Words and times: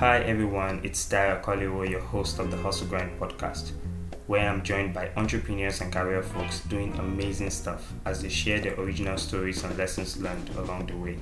Hi 0.00 0.20
everyone, 0.20 0.80
it's 0.82 1.06
Dayo 1.06 1.42
Kolewo, 1.42 1.86
your 1.86 2.00
host 2.00 2.38
of 2.38 2.50
the 2.50 2.56
Hustle 2.56 2.86
Grind 2.86 3.20
podcast, 3.20 3.72
where 4.28 4.48
I'm 4.48 4.62
joined 4.62 4.94
by 4.94 5.10
entrepreneurs 5.14 5.82
and 5.82 5.92
career 5.92 6.22
folks 6.22 6.60
doing 6.60 6.98
amazing 6.98 7.50
stuff 7.50 7.92
as 8.06 8.22
they 8.22 8.30
share 8.30 8.60
their 8.60 8.80
original 8.80 9.18
stories 9.18 9.62
and 9.62 9.76
lessons 9.76 10.16
learned 10.16 10.48
along 10.56 10.86
the 10.86 10.96
way. 10.96 11.18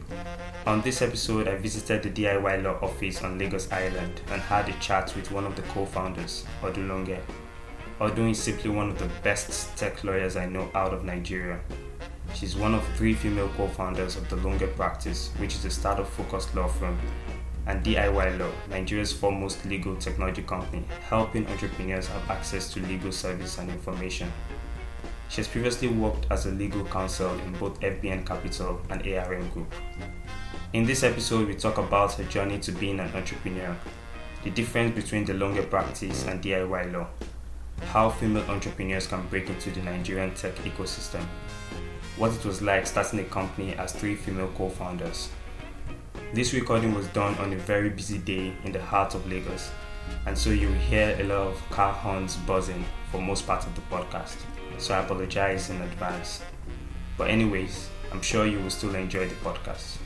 On 0.64 0.80
this 0.80 1.02
episode, 1.02 1.48
I 1.48 1.56
visited 1.56 2.04
the 2.04 2.22
DIY 2.22 2.62
Law 2.62 2.78
office 2.80 3.20
on 3.24 3.36
Lagos 3.36 3.68
Island 3.72 4.20
and 4.30 4.41
had 4.41 4.68
a 4.68 4.72
chat 4.74 5.12
with 5.16 5.32
one 5.32 5.45
of 5.45 5.56
the 5.56 5.62
co-founders, 5.62 6.46
Odulonge. 6.62 7.18
Odun 8.00 8.30
is 8.30 8.40
simply 8.40 8.70
one 8.70 8.90
of 8.90 8.98
the 9.00 9.10
best 9.24 9.76
tech 9.76 10.04
lawyers 10.04 10.36
I 10.36 10.46
know 10.46 10.70
out 10.76 10.95
of 10.95 11.02
Nigeria. 11.02 11.59
She's 12.32 12.54
one 12.54 12.76
of 12.76 12.87
three 12.95 13.15
female 13.15 13.51
co-founders 13.56 14.15
of 14.15 14.29
the 14.29 14.37
Longe 14.37 14.70
Practice, 14.76 15.30
which 15.38 15.56
is 15.56 15.65
a 15.65 15.70
startup-focused 15.70 16.54
law 16.54 16.68
firm 16.68 16.96
and 17.68 17.84
DIY 17.84 18.38
Law, 18.38 18.50
Nigeria's 18.70 19.12
foremost 19.12 19.64
legal 19.66 19.95
technology 19.96 20.42
company, 20.42 20.82
helping 21.09 21.46
entrepreneurs 21.48 22.09
have 22.09 22.30
access 22.30 22.72
to 22.72 22.80
legal 22.80 23.12
service 23.12 23.59
and 23.59 23.70
information. 23.70 24.32
She 25.28 25.36
has 25.42 25.48
previously 25.48 25.88
worked 25.88 26.26
as 26.30 26.46
a 26.46 26.50
legal 26.50 26.84
counsel 26.86 27.38
in 27.40 27.52
both 27.52 27.78
FBN 27.80 28.24
Capital 28.26 28.80
and 28.88 29.06
ARM 29.06 29.50
Group. 29.50 29.70
In 30.73 30.86
this 30.86 31.02
episode, 31.02 31.46
we 31.46 31.54
talk 31.54 31.76
about 31.76 32.14
her 32.14 32.24
journey 32.24 32.59
to 32.60 32.73
being 32.73 33.00
an 33.00 33.14
entrepreneur, 33.14 33.76
the 34.45 34.50
difference 34.50 34.95
between 34.95 35.26
the 35.26 35.34
Longe 35.34 35.68
practice 35.68 36.26
and 36.26 36.42
DIY 36.42 36.92
law, 36.92 37.06
how 37.88 38.09
female 38.09 38.50
entrepreneurs 38.50 39.06
can 39.06 39.26
break 39.28 39.50
into 39.50 39.70
the 39.70 39.82
Nigerian 39.82 40.34
tech 40.34 40.54
ecosystem, 40.56 41.23
what 42.16 42.32
it 42.34 42.45
was 42.46 42.62
like 42.62 42.87
starting 42.87 43.21
a 43.21 43.24
company 43.24 43.74
as 43.74 43.93
three 43.93 44.15
female 44.15 44.50
co 44.56 44.71
founders, 44.71 45.28
this 46.34 46.52
recording 46.52 46.95
was 46.95 47.07
done 47.09 47.34
on 47.38 47.52
a 47.52 47.57
very 47.57 47.88
busy 47.88 48.18
day 48.18 48.52
in 48.65 48.73
the 48.73 48.82
heart 48.82 49.15
of 49.15 49.26
Lagos, 49.26 49.71
and 50.26 50.37
so 50.37 50.51
you 50.51 50.68
will 50.68 50.74
hear 50.74 51.16
a 51.18 51.24
lot 51.24 51.46
of 51.46 51.71
car 51.71 51.93
horns 51.93 52.37
buzzing 52.37 52.84
for 53.10 53.21
most 53.21 53.46
parts 53.46 53.66
of 53.66 53.74
the 53.74 53.80
podcast. 53.82 54.37
So 54.76 54.95
I 54.95 54.99
apologize 54.99 55.71
in 55.71 55.80
advance. 55.80 56.43
But, 57.16 57.30
anyways, 57.30 57.88
I'm 58.12 58.21
sure 58.21 58.46
you 58.46 58.60
will 58.60 58.71
still 58.71 58.95
enjoy 58.95 59.26
the 59.26 59.34
podcast. 59.37 59.96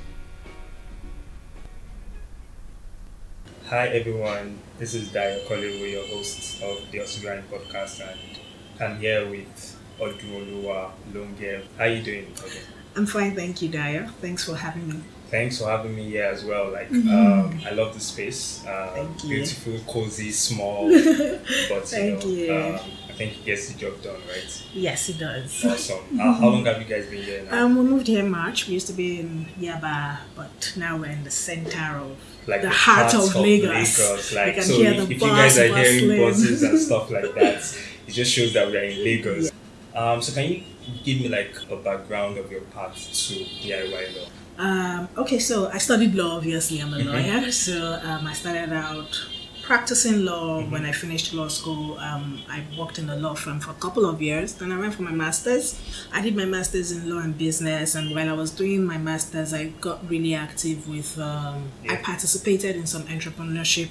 Hi 3.66 3.88
everyone, 3.88 4.58
this 4.78 4.94
is 4.94 5.08
Dayo 5.08 5.46
Kolewo, 5.48 5.90
your 5.90 6.06
host 6.06 6.62
of 6.62 6.90
the 6.90 6.98
Hustle 6.98 7.22
Grind 7.22 7.50
podcast, 7.50 8.06
and 8.06 8.38
I'm 8.80 9.00
here 9.00 9.28
with 9.28 9.80
Odunoluwa 9.98 10.90
Longe. 11.14 11.64
How 11.78 11.84
are 11.84 11.88
you 11.88 12.02
doing? 12.02 12.26
Okay. 12.38 12.60
I'm 12.94 13.06
fine, 13.06 13.34
thank 13.34 13.62
you, 13.62 13.70
Dayo. 13.70 14.10
Thanks 14.20 14.44
for 14.44 14.56
having 14.56 14.88
me 14.88 15.00
thanks 15.32 15.58
for 15.58 15.68
having 15.68 15.96
me 15.96 16.04
here 16.10 16.26
as 16.26 16.44
well. 16.44 16.70
Like, 16.70 16.90
mm-hmm. 16.90 17.08
um, 17.08 17.60
I 17.66 17.70
love 17.70 17.94
the 17.94 18.00
space. 18.00 18.64
Uh, 18.64 18.92
Thank 18.94 19.24
you. 19.24 19.30
Beautiful, 19.30 19.78
cozy, 19.92 20.30
small. 20.30 20.88
but 21.68 21.88
Thank 21.88 22.24
you, 22.24 22.48
know, 22.48 22.68
you. 22.68 22.74
Uh, 22.74 22.82
I 23.08 23.12
think 23.14 23.38
it 23.38 23.44
gets 23.44 23.72
the 23.72 23.78
job 23.78 24.00
done, 24.02 24.20
right? 24.28 24.64
Yes, 24.72 25.08
it 25.08 25.18
does. 25.18 25.64
Awesome. 25.64 25.98
Mm-hmm. 25.98 26.20
Uh, 26.20 26.32
how 26.34 26.48
long 26.48 26.64
have 26.66 26.80
you 26.80 26.84
guys 26.86 27.06
been 27.06 27.22
here 27.22 27.44
now? 27.50 27.64
Um, 27.64 27.76
we 27.76 27.84
moved 27.84 28.06
here 28.06 28.20
in 28.20 28.30
March. 28.30 28.68
We 28.68 28.74
used 28.74 28.86
to 28.88 28.92
be 28.92 29.20
in 29.20 29.46
Yaba, 29.58 30.18
but 30.36 30.74
now 30.76 30.98
we're 30.98 31.10
in 31.10 31.24
the 31.24 31.30
center 31.30 31.98
of 31.98 32.16
like 32.46 32.60
the, 32.60 32.68
the 32.68 32.74
heart 32.74 33.14
of, 33.14 33.24
of 33.24 33.36
Lagos. 33.36 33.98
Lagos. 33.98 34.34
Like, 34.34 34.62
so 34.62 34.74
if, 34.74 35.10
if 35.10 35.22
you 35.22 35.28
guys 35.28 35.58
are 35.58 35.74
hearing 35.76 36.20
buses 36.20 36.62
and 36.62 36.78
stuff 36.88 37.10
like 37.10 37.34
that, 37.34 37.78
it 38.06 38.12
just 38.12 38.32
shows 38.32 38.52
that 38.52 38.66
we 38.68 38.76
are 38.76 38.84
in 38.84 39.02
Lagos. 39.02 39.50
Yeah. 39.50 40.12
Um, 40.12 40.22
so 40.22 40.32
can 40.32 40.50
you 40.50 40.64
give 41.04 41.20
me 41.20 41.28
like 41.28 41.54
a 41.70 41.76
background 41.76 42.38
of 42.38 42.50
your 42.50 42.62
path 42.62 42.96
to 42.96 43.34
DIY 43.34 44.16
law? 44.16 44.28
Um, 44.62 45.08
okay, 45.16 45.40
so 45.40 45.68
I 45.68 45.78
studied 45.78 46.14
law. 46.14 46.36
Obviously, 46.36 46.80
I'm 46.80 46.94
a 46.94 46.98
mm-hmm. 46.98 47.08
lawyer. 47.08 47.50
So 47.50 48.00
um, 48.04 48.28
I 48.28 48.32
started 48.32 48.72
out 48.72 49.26
practicing 49.64 50.24
law 50.24 50.60
mm-hmm. 50.60 50.70
when 50.70 50.84
I 50.84 50.92
finished 50.92 51.34
law 51.34 51.48
school. 51.48 51.98
Um, 51.98 52.40
I 52.48 52.64
worked 52.78 53.00
in 53.00 53.10
a 53.10 53.16
law 53.16 53.34
firm 53.34 53.58
for 53.58 53.72
a 53.72 53.80
couple 53.84 54.06
of 54.06 54.22
years. 54.22 54.54
Then 54.54 54.70
I 54.70 54.78
went 54.78 54.94
for 54.94 55.02
my 55.02 55.10
master's. 55.10 55.80
I 56.12 56.22
did 56.22 56.36
my 56.36 56.44
master's 56.44 56.92
in 56.92 57.10
law 57.10 57.18
and 57.18 57.36
business. 57.36 57.96
And 57.96 58.14
while 58.14 58.28
I 58.28 58.34
was 58.34 58.52
doing 58.52 58.84
my 58.84 58.98
master's, 58.98 59.52
I 59.52 59.64
got 59.80 60.08
really 60.08 60.34
active 60.34 60.88
with. 60.88 61.18
Um, 61.18 61.72
yeah. 61.82 61.94
I 61.94 61.96
participated 61.96 62.76
in 62.76 62.86
some 62.86 63.02
entrepreneurship 63.04 63.88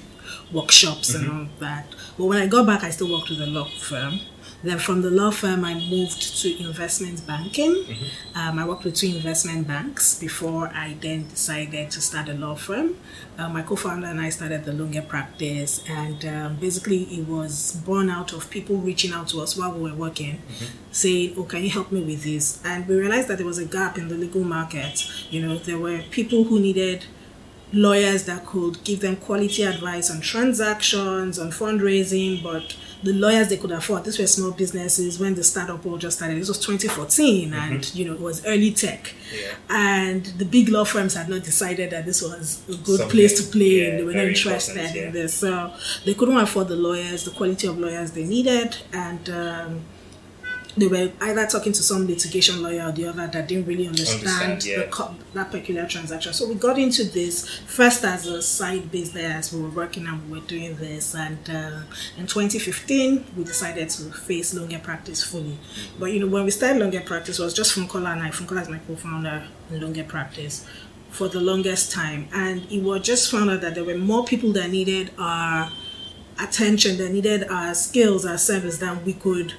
workshops 0.54 1.12
mm-hmm. 1.12 1.30
and 1.30 1.40
all 1.40 1.48
that. 1.60 1.86
But 2.16 2.24
when 2.24 2.38
I 2.38 2.46
got 2.46 2.66
back, 2.66 2.82
I 2.82 2.90
still 2.90 3.12
worked 3.12 3.28
with 3.28 3.42
a 3.42 3.46
law 3.46 3.68
firm. 3.78 4.20
Then 4.62 4.78
from 4.78 5.02
the 5.02 5.10
law 5.10 5.30
firm, 5.30 5.64
I 5.64 5.74
moved 5.74 6.40
to 6.40 6.62
investment 6.62 7.26
banking. 7.26 7.74
Mm-hmm. 7.74 8.38
Um, 8.38 8.58
I 8.58 8.66
worked 8.66 8.84
with 8.84 8.94
two 8.94 9.08
investment 9.08 9.66
banks 9.66 10.18
before 10.20 10.68
I 10.68 10.96
then 11.00 11.28
decided 11.28 11.90
to 11.90 12.00
start 12.00 12.28
a 12.28 12.34
law 12.34 12.54
firm. 12.54 12.96
Uh, 13.36 13.48
my 13.48 13.62
co-founder 13.62 14.06
and 14.06 14.20
I 14.20 14.28
started 14.28 14.64
the 14.64 14.72
Longe 14.72 15.06
practice, 15.08 15.82
and 15.88 16.24
um, 16.24 16.56
basically 16.56 17.02
it 17.04 17.26
was 17.26 17.72
born 17.84 18.08
out 18.08 18.32
of 18.32 18.50
people 18.50 18.76
reaching 18.76 19.12
out 19.12 19.28
to 19.28 19.40
us 19.40 19.56
while 19.56 19.72
we 19.72 19.90
were 19.90 19.96
working, 19.96 20.36
mm-hmm. 20.36 20.66
saying, 20.92 21.34
"Oh, 21.36 21.44
can 21.44 21.64
you 21.64 21.70
help 21.70 21.90
me 21.90 22.02
with 22.02 22.22
this?" 22.22 22.60
And 22.64 22.86
we 22.86 22.94
realized 22.94 23.28
that 23.28 23.38
there 23.38 23.46
was 23.46 23.58
a 23.58 23.64
gap 23.64 23.98
in 23.98 24.08
the 24.08 24.14
legal 24.14 24.44
market. 24.44 25.04
You 25.30 25.42
know, 25.44 25.58
there 25.58 25.78
were 25.78 26.02
people 26.10 26.44
who 26.44 26.60
needed 26.60 27.06
lawyers 27.72 28.24
that 28.24 28.44
could 28.46 28.84
give 28.84 29.00
them 29.00 29.16
quality 29.16 29.62
advice 29.62 30.10
on 30.10 30.20
transactions, 30.20 31.38
on 31.38 31.50
fundraising, 31.50 32.42
but 32.42 32.76
the 33.02 33.12
lawyers 33.12 33.48
they 33.48 33.56
could 33.56 33.72
afford. 33.72 34.04
These 34.04 34.18
were 34.18 34.26
small 34.26 34.52
businesses 34.52 35.18
when 35.18 35.34
the 35.34 35.44
startup 35.44 35.84
world 35.84 36.00
just 36.00 36.18
started. 36.18 36.40
This 36.40 36.48
was 36.48 36.58
2014, 36.58 37.50
mm-hmm. 37.50 37.54
and 37.54 37.94
you 37.94 38.04
know 38.04 38.14
it 38.14 38.20
was 38.20 38.44
early 38.46 38.72
tech, 38.72 39.12
yeah. 39.34 39.54
and 39.68 40.24
the 40.24 40.44
big 40.44 40.68
law 40.68 40.84
firms 40.84 41.14
had 41.14 41.28
not 41.28 41.42
decided 41.42 41.90
that 41.90 42.06
this 42.06 42.22
was 42.22 42.62
a 42.68 42.76
good 42.76 42.98
Something, 42.98 43.08
place 43.10 43.44
to 43.44 43.50
play, 43.50 43.82
yeah, 43.82 43.88
and 43.88 43.98
they 43.98 44.04
were 44.04 44.12
not 44.12 44.26
interested 44.26 44.94
yeah. 44.94 45.06
in 45.06 45.12
this. 45.12 45.34
So 45.34 45.72
they 46.04 46.14
couldn't 46.14 46.36
afford 46.36 46.68
the 46.68 46.76
lawyers, 46.76 47.24
the 47.24 47.32
quality 47.32 47.66
of 47.66 47.78
lawyers 47.78 48.12
they 48.12 48.24
needed, 48.24 48.76
and. 48.92 49.30
Um, 49.30 49.84
they 50.76 50.86
were 50.86 51.12
either 51.20 51.46
talking 51.46 51.72
to 51.72 51.82
some 51.82 52.06
litigation 52.06 52.62
lawyer 52.62 52.88
or 52.88 52.92
the 52.92 53.06
other 53.06 53.26
that 53.26 53.46
didn't 53.46 53.66
really 53.66 53.86
understand, 53.86 54.26
understand 54.26 54.64
yeah. 54.64 54.86
the, 54.86 55.14
that 55.34 55.50
peculiar 55.50 55.86
transaction. 55.86 56.32
So 56.32 56.48
we 56.48 56.54
got 56.54 56.78
into 56.78 57.04
this 57.04 57.48
first 57.66 58.04
as 58.04 58.26
a 58.26 58.40
side 58.40 58.90
business. 58.90 59.52
We 59.52 59.62
were 59.62 59.68
working 59.68 60.06
and 60.06 60.24
we 60.30 60.38
were 60.38 60.46
doing 60.46 60.76
this, 60.76 61.14
and 61.14 61.38
uh, 61.50 61.82
in 62.16 62.26
2015 62.26 63.24
we 63.36 63.44
decided 63.44 63.90
to 63.90 64.04
face 64.12 64.54
Longe 64.54 64.82
Practice 64.82 65.22
fully. 65.22 65.58
But 65.98 66.06
you 66.06 66.20
know 66.20 66.26
when 66.26 66.44
we 66.44 66.50
started 66.50 66.80
Longe 66.80 67.04
Practice, 67.04 67.38
it 67.38 67.42
was 67.42 67.54
just 67.54 67.76
Funkola 67.76 68.12
and 68.12 68.22
I. 68.22 68.30
Funkola 68.30 68.62
is 68.62 68.68
my 68.68 68.78
co-founder 68.78 69.46
in 69.70 69.80
Longe 69.80 70.06
Practice 70.08 70.66
for 71.10 71.28
the 71.28 71.40
longest 71.40 71.92
time, 71.92 72.28
and 72.32 72.64
it 72.72 72.82
was 72.82 73.02
just 73.02 73.30
found 73.30 73.50
out 73.50 73.60
that 73.60 73.74
there 73.74 73.84
were 73.84 73.98
more 73.98 74.24
people 74.24 74.52
that 74.52 74.70
needed 74.70 75.10
our 75.18 75.70
attention, 76.40 76.96
that 76.96 77.10
needed 77.10 77.46
our 77.48 77.74
skills, 77.74 78.24
our 78.24 78.38
service 78.38 78.78
than 78.78 79.04
we 79.04 79.12
could 79.12 79.52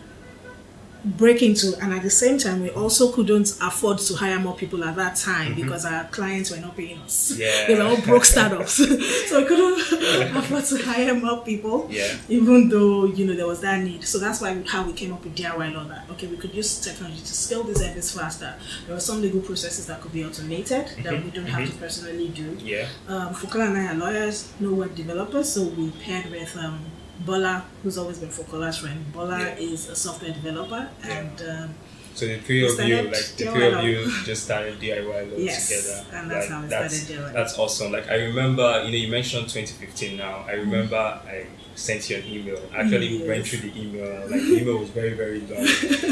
break 1.03 1.41
into 1.41 1.77
and 1.81 1.93
at 1.93 2.01
the 2.01 2.09
same 2.09 2.37
time 2.37 2.61
we 2.61 2.69
also 2.71 3.11
couldn't 3.11 3.57
afford 3.61 3.97
to 3.97 4.15
hire 4.15 4.39
more 4.39 4.55
people 4.55 4.83
at 4.85 4.95
that 4.95 5.15
time 5.17 5.51
mm-hmm. 5.51 5.61
because 5.61 5.85
our 5.85 6.05
clients 6.05 6.49
were 6.49 6.57
not 6.57 6.75
paying 6.77 6.97
us 6.99 7.37
yeah. 7.37 7.47
they 7.67 7.75
were 7.75 7.83
all 7.83 7.99
broke 8.01 8.23
startups 8.23 8.73
so 9.29 9.41
we 9.41 9.45
couldn't 9.45 10.37
afford 10.37 10.63
to 10.63 10.77
hire 10.83 11.13
more 11.13 11.43
people 11.43 11.87
yeah. 11.89 12.15
even 12.29 12.69
though 12.69 13.05
you 13.05 13.25
know 13.25 13.33
there 13.33 13.47
was 13.47 13.59
that 13.59 13.81
need 13.81 14.01
so 14.03 14.17
that's 14.17 14.39
why 14.39 14.55
we, 14.55 14.63
how 14.63 14.85
we 14.85 14.93
came 14.93 15.11
up 15.11 15.21
with 15.23 15.35
DIY 15.35 15.73
law 15.73 15.83
that 15.83 16.09
okay 16.09 16.27
we 16.27 16.37
could 16.37 16.53
use 16.53 16.79
technology 16.79 17.19
to 17.19 17.33
scale 17.33 17.63
this 17.63 17.79
service 17.79 18.17
faster 18.17 18.55
there 18.85 18.95
were 18.95 19.01
some 19.01 19.21
legal 19.21 19.41
processes 19.41 19.85
that 19.87 19.99
could 19.99 20.13
be 20.13 20.23
automated 20.23 20.85
mm-hmm. 20.85 21.01
that 21.01 21.21
we 21.21 21.29
don't 21.31 21.45
have 21.45 21.63
mm-hmm. 21.63 21.73
to 21.73 21.79
personally 21.79 22.29
do 22.29 22.57
yeah 22.61 22.87
um, 23.09 23.33
Funkola 23.33 23.67
and 23.67 23.77
I 23.77 23.91
are 23.91 23.95
lawyers 23.95 24.53
no 24.61 24.73
web 24.73 24.95
developers 24.95 25.51
so 25.51 25.63
we 25.63 25.91
paired 25.91 26.31
with 26.31 26.55
um, 26.55 26.79
Bola, 27.19 27.65
who's 27.81 27.97
always 27.97 28.19
been 28.19 28.29
Funkola's 28.29 28.79
friend, 28.79 29.11
Bola 29.13 29.39
yeah. 29.39 29.55
is 29.55 29.89
a 29.89 29.95
software 29.95 30.31
developer, 30.31 30.89
yeah. 31.03 31.17
and 31.17 31.41
um, 31.41 31.75
so 32.13 32.27
the 32.27 32.37
three 32.39 32.63
of 32.65 32.79
you, 32.79 32.95
like 33.03 33.11
the 33.11 33.45
three 33.45 33.73
of 33.73 33.83
you, 33.83 34.11
just 34.23 34.43
started 34.43 34.79
DIY 34.79 35.31
Law 35.31 35.37
yes, 35.37 35.67
together. 35.67 36.05
and 36.13 36.31
that's 36.31 36.45
like, 36.45 36.55
how 36.55 36.61
we 36.61 36.67
that's, 36.67 36.95
started 36.95 37.23
DIY. 37.23 37.33
That's 37.33 37.57
awesome. 37.57 37.91
Like 37.91 38.07
I 38.09 38.15
remember, 38.15 38.83
you 38.85 38.91
know, 38.91 38.97
you 38.97 39.07
mentioned 39.11 39.49
2015. 39.49 40.17
Now 40.17 40.45
I 40.47 40.53
remember 40.53 40.95
mm. 40.95 41.27
I 41.27 41.47
sent 41.75 42.09
you 42.09 42.17
an 42.17 42.25
email. 42.25 42.59
Actually, 42.75 43.07
yes. 43.07 43.21
we 43.21 43.27
went 43.27 43.47
through 43.47 43.69
the 43.69 43.81
email. 43.81 44.21
Like 44.29 44.41
the 44.41 44.61
email 44.61 44.77
was 44.77 44.89
very 44.89 45.13
very 45.13 45.41
long. 45.41 45.65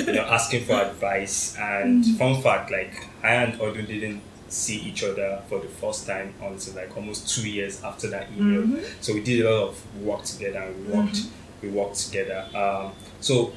you 0.07 0.13
know, 0.13 0.21
asking 0.29 0.65
for 0.65 0.73
advice. 0.73 1.55
And 1.59 2.03
mm. 2.03 2.17
fun 2.17 2.41
fact, 2.41 2.71
like 2.71 3.07
I 3.21 3.35
and 3.35 3.53
Odun 3.59 3.85
didn't 3.85 4.21
see 4.51 4.77
each 4.77 5.03
other 5.03 5.41
for 5.47 5.59
the 5.59 5.67
first 5.67 6.05
time 6.05 6.33
until 6.41 6.75
like 6.75 6.95
almost 6.95 7.33
two 7.33 7.49
years 7.49 7.83
after 7.83 8.07
that 8.09 8.27
email. 8.37 8.61
Mm-hmm. 8.63 8.83
So 8.99 9.13
we 9.13 9.21
did 9.21 9.45
a 9.45 9.49
lot 9.49 9.69
of 9.69 10.01
work 10.03 10.23
together 10.23 10.59
and 10.59 10.87
we 10.87 10.93
worked 10.93 11.15
mm-hmm. 11.15 11.67
we 11.67 11.69
worked 11.73 11.95
together. 11.95 12.45
Um, 12.53 12.91
so 13.21 13.53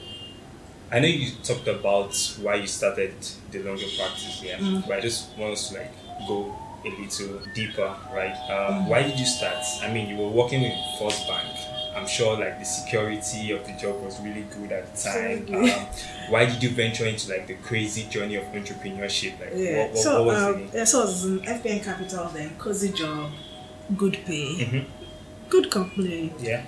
I 0.93 1.01
know 1.01 1.09
you 1.09 1.33
talked 1.43 1.67
about 1.67 2.15
why 2.41 2.55
you 2.57 2.67
started 2.67 3.15
the 3.51 3.63
Longe 3.63 3.99
practice 3.99 4.41
here, 4.41 4.57
mm-hmm. 4.57 4.89
but 4.89 4.99
I 4.99 5.01
just 5.01 5.37
want 5.37 5.55
us 5.55 5.71
to 5.71 5.79
like 5.79 5.93
go 6.29 6.55
a 6.85 6.89
little 6.89 7.41
deeper, 7.55 7.97
right? 8.13 8.37
Um, 8.51 8.89
why 8.89 9.03
did 9.03 9.19
you 9.19 9.27
start? 9.27 9.65
I 9.83 9.93
mean, 9.93 10.09
you 10.09 10.17
were 10.17 10.29
working 10.29 10.63
with 10.63 10.75
First 10.99 11.27
Bank. 11.27 11.74
I'm 11.95 12.07
sure 12.07 12.39
like 12.39 12.59
the 12.59 12.65
security 12.65 13.53
of 13.53 13.67
the 13.67 13.73
job 13.73 14.03
was 14.03 14.21
really 14.21 14.47
good 14.59 14.73
at 14.73 14.95
the 14.95 15.03
time. 15.03 15.55
Um, 15.55 15.87
why 16.29 16.47
did 16.47 16.63
you 16.63 16.71
venture 16.71 17.07
into 17.07 17.31
like 17.31 17.47
the 17.47 17.55
crazy 17.55 18.05
journey 18.09 18.37
of 18.37 18.45
entrepreneurship? 18.45 19.39
Like, 19.41 19.53
yeah. 19.55 19.79
what, 19.79 19.91
what, 19.91 19.99
so, 19.99 20.25
what 20.25 20.27
was 20.27 20.43
um, 20.43 20.69
yeah, 20.75 20.85
so 20.85 21.03
I 21.03 21.05
was 21.05 21.25
in 21.25 21.41
FBN 21.41 21.85
Capital 21.85 22.29
then, 22.29 22.51
cozy 22.59 22.93
job, 22.93 23.31
good 23.97 24.19
pay. 24.25 24.65
Mm-hmm 24.65 24.91
good 25.55 25.71
company. 25.71 26.33
Yeah. 26.41 26.65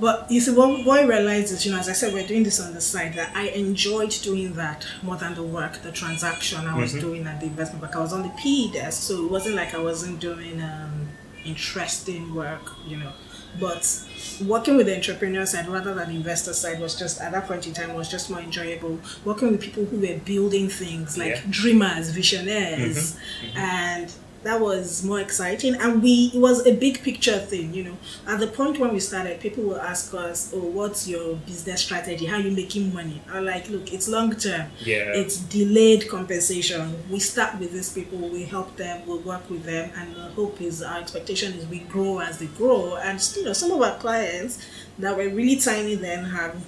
But 0.00 0.28
you 0.28 0.40
see, 0.40 0.50
what, 0.50 0.84
what 0.84 1.00
I 1.00 1.04
realized 1.04 1.52
is, 1.52 1.64
you 1.64 1.70
know, 1.70 1.78
as 1.78 1.88
I 1.88 1.92
said, 1.92 2.12
we're 2.12 2.26
doing 2.26 2.42
this 2.42 2.60
on 2.60 2.74
the 2.74 2.80
side, 2.80 3.14
that 3.14 3.30
I 3.36 3.48
enjoyed 3.50 4.10
doing 4.22 4.54
that 4.54 4.84
more 5.02 5.16
than 5.16 5.34
the 5.34 5.44
work, 5.44 5.82
the 5.82 5.92
transaction 5.92 6.66
I 6.66 6.76
was 6.76 6.92
doing 6.92 7.24
at 7.26 7.38
the 7.38 7.46
investment 7.46 7.82
bank. 7.82 7.94
I 7.94 8.00
was 8.00 8.12
on 8.12 8.22
the 8.22 8.30
PE 8.30 8.72
desk, 8.72 9.04
so 9.04 9.24
it 9.24 9.30
wasn't 9.30 9.54
like 9.54 9.72
I 9.72 9.78
wasn't 9.78 10.18
doing 10.18 10.60
um, 10.60 11.08
interesting 11.44 12.34
work, 12.34 12.72
you 12.84 12.96
know. 12.96 13.12
But 13.60 14.04
working 14.44 14.76
with 14.76 14.86
the 14.86 14.96
entrepreneur 14.96 15.46
side 15.46 15.68
rather 15.68 15.94
than 15.94 16.10
investor 16.10 16.52
side 16.52 16.80
was 16.80 16.98
just, 16.98 17.20
at 17.20 17.32
that 17.32 17.46
point 17.46 17.66
in 17.66 17.72
time, 17.72 17.94
was 17.94 18.10
just 18.10 18.30
more 18.30 18.40
enjoyable. 18.40 18.98
Working 19.24 19.52
with 19.52 19.60
people 19.60 19.84
who 19.84 19.98
were 20.00 20.18
building 20.24 20.68
things 20.68 21.16
like 21.16 21.28
Yeah. 21.36 21.40
dreamers, 21.50 22.10
visionaries, 22.10 23.12
mm-hmm. 23.12 23.46
mm-hmm. 23.46 23.58
and 23.58 24.12
that 24.44 24.60
was 24.60 25.02
more 25.04 25.20
exciting. 25.20 25.74
And 25.74 26.02
we 26.02 26.30
it 26.34 26.38
was 26.38 26.66
a 26.66 26.74
big 26.74 27.02
picture 27.02 27.38
thing 27.38 27.74
you 27.74 27.84
know. 27.84 27.96
At 28.26 28.40
the 28.40 28.46
point 28.46 28.78
when 28.78 28.92
we 28.92 29.00
started 29.00 29.40
people 29.40 29.64
will 29.64 29.80
ask 29.80 30.14
us 30.14 30.52
oh 30.54 30.58
what's 30.58 31.08
your 31.08 31.34
business 31.36 31.82
strategy? 31.82 32.26
How 32.26 32.36
are 32.36 32.40
you 32.40 32.50
making 32.50 32.94
money? 32.94 33.20
I'm 33.30 33.44
like 33.44 33.68
look 33.68 33.92
it's 33.92 34.08
long 34.08 34.34
term. 34.36 34.70
Yeah. 34.80 35.12
it's 35.14 35.38
delayed 35.38 36.08
compensation. 36.08 36.96
We 37.10 37.18
start 37.18 37.58
with 37.58 37.72
these 37.72 37.92
people. 37.92 38.18
We 38.18 38.44
help 38.44 38.76
them. 38.76 39.06
We 39.06 39.18
work 39.18 39.48
with 39.50 39.64
them. 39.64 39.90
And 39.96 40.14
the 40.14 40.28
hope 40.30 40.60
is 40.60 40.82
our 40.82 41.00
expectation 41.00 41.54
is 41.54 41.66
we 41.66 41.80
grow 41.80 42.20
as 42.20 42.38
they 42.38 42.46
grow. 42.46 42.96
And 42.96 43.20
you 43.36 43.44
know 43.44 43.52
some 43.52 43.70
of 43.72 43.80
our 43.80 43.98
clients 43.98 44.58
that 44.98 45.16
were 45.16 45.28
really 45.28 45.56
tiny 45.56 45.96
then 45.96 46.24
have 46.24 46.64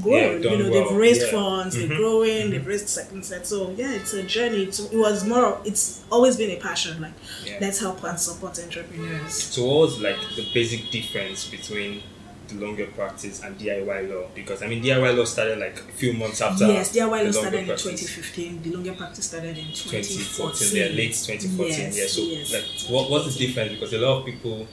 grown 0.00 0.40
done 0.40 0.52
you 0.58 0.64
know 0.64 0.70
well. 0.70 0.88
they've 0.88 0.96
raised 0.96 1.22
Yeah. 1.22 1.30
funds 1.32 1.76
Mhm. 1.76 1.88
they're 1.88 1.96
growing 1.98 2.50
they've 2.50 2.66
raised 2.66 2.88
second 2.88 3.24
set 3.24 3.46
so 3.46 3.74
yeah 3.76 3.92
it's 3.92 4.12
a 4.14 4.22
journey 4.22 4.62
it 4.64 4.80
was 4.92 5.24
more 5.24 5.60
it's 5.64 6.00
always 6.10 6.36
been 6.36 6.50
a 6.50 6.56
passion 6.56 7.00
like 7.02 7.12
Yeah. 7.44 7.58
let's 7.60 7.78
help 7.80 8.02
and 8.04 8.18
support 8.18 8.58
entrepreneurs 8.58 9.32
So 9.34 9.64
what 9.66 9.78
was 9.80 10.00
like 10.00 10.16
the 10.36 10.46
basic 10.54 10.90
difference 10.90 11.44
between 11.46 12.02
the 12.48 12.54
Longe 12.66 12.86
practice 12.94 13.40
and 13.42 13.56
DIY 13.58 14.02
law? 14.12 14.24
Because 14.34 14.62
I 14.62 14.66
mean 14.66 14.82
DIY 14.82 15.16
law 15.16 15.24
started 15.24 15.58
like 15.58 15.78
a 15.78 15.92
few 15.92 16.12
months 16.12 16.40
after 16.42 16.66
yes 16.66 16.92
DIY 16.94 17.24
law 17.24 17.30
started 17.30 17.60
in 17.60 17.66
2015 17.66 18.62
the 18.62 18.70
Longe 18.70 18.96
practice 18.96 19.26
started 19.26 19.56
in 19.58 19.66
2014, 19.72 20.12
2014 20.52 20.76
yeah, 20.76 20.96
late 20.96 21.14
2014. 21.14 21.68
yes, 21.78 21.96
yeah, 21.98 22.06
so 22.06 22.20
yes. 22.22 22.52
like, 22.52 22.64
what 22.92 23.10
what's 23.10 23.34
the 23.34 23.46
difference? 23.46 23.72
Because 23.72 23.92
a 23.94 23.98
lot 23.98 24.18
of 24.20 24.24
people 24.26 24.66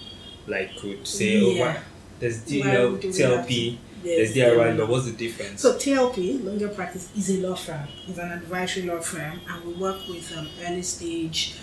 like 0.47 0.75
could 0.77 1.05
say, 1.07 1.41
oh, 1.41 1.55
why 1.59 1.77
there's 2.19 2.39
DL, 2.39 2.97
TLP, 2.97 3.77
there's 4.03 4.35
Yes, 4.35 4.53
DIY 4.53 4.77
law. 4.77 4.85
What's 4.85 5.05
the 5.05 5.11
difference? 5.13 5.61
So 5.61 5.73
TLP, 5.75 6.43
Longe 6.43 6.73
Practice, 6.75 7.09
is 7.17 7.29
a 7.31 7.47
law 7.47 7.55
firm. 7.55 7.87
It's 8.07 8.17
an 8.17 8.31
advisory 8.31 8.83
law 8.83 8.99
firm, 8.99 9.39
and 9.49 9.65
we 9.65 9.73
work 9.73 9.97
with 10.07 10.31
um, 10.37 10.47
early 10.65 10.81
stage 10.83 11.55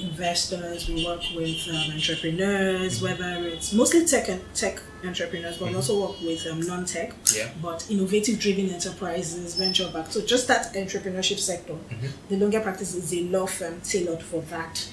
investors. 0.00 0.88
We 0.88 1.06
work 1.06 1.20
with 1.36 1.56
um, 1.68 1.92
entrepreneurs, 1.92 3.00
Mm-hmm. 3.00 3.04
whether 3.04 3.46
it's 3.48 3.72
mostly 3.72 4.04
tech 4.06 4.28
and 4.28 4.40
tech 4.54 4.80
entrepreneurs, 5.04 5.58
but 5.58 5.68
we 5.68 5.74
also 5.74 6.00
work 6.00 6.20
with 6.20 6.46
um, 6.50 6.60
non-tech, 6.60 7.14
Yeah. 7.34 7.48
but 7.62 7.86
innovative 7.90 8.38
driven 8.40 8.70
enterprises, 8.70 9.54
venture 9.54 9.88
back. 9.92 10.10
So 10.10 10.20
just 10.22 10.48
that 10.48 10.72
entrepreneurship 10.74 11.38
sector. 11.38 11.74
Mm-hmm. 11.74 12.06
The 12.28 12.36
Longe 12.36 12.62
Practice 12.62 12.94
is 12.94 13.12
a 13.14 13.20
law 13.24 13.46
firm 13.46 13.80
tailored 13.82 14.22
for 14.22 14.40
that 14.50 14.88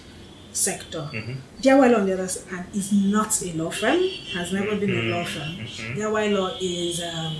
sector. 0.53 1.09
Mhm. 1.13 1.35
DIY 1.61 1.91
Law, 1.91 1.99
on 1.99 2.05
the 2.05 2.13
other 2.13 2.29
hand, 2.49 2.65
is 2.75 2.91
not 2.91 3.41
a 3.41 3.53
law 3.53 3.69
firm, 3.69 3.99
has 4.33 4.51
never 4.51 4.75
been 4.75 4.89
a 4.97 5.01
law 5.03 5.23
firm. 5.23 5.51
Mhm. 5.57 5.95
DIY 5.95 6.27
Law 6.33 6.51
is, 6.61 7.01
um, 7.01 7.35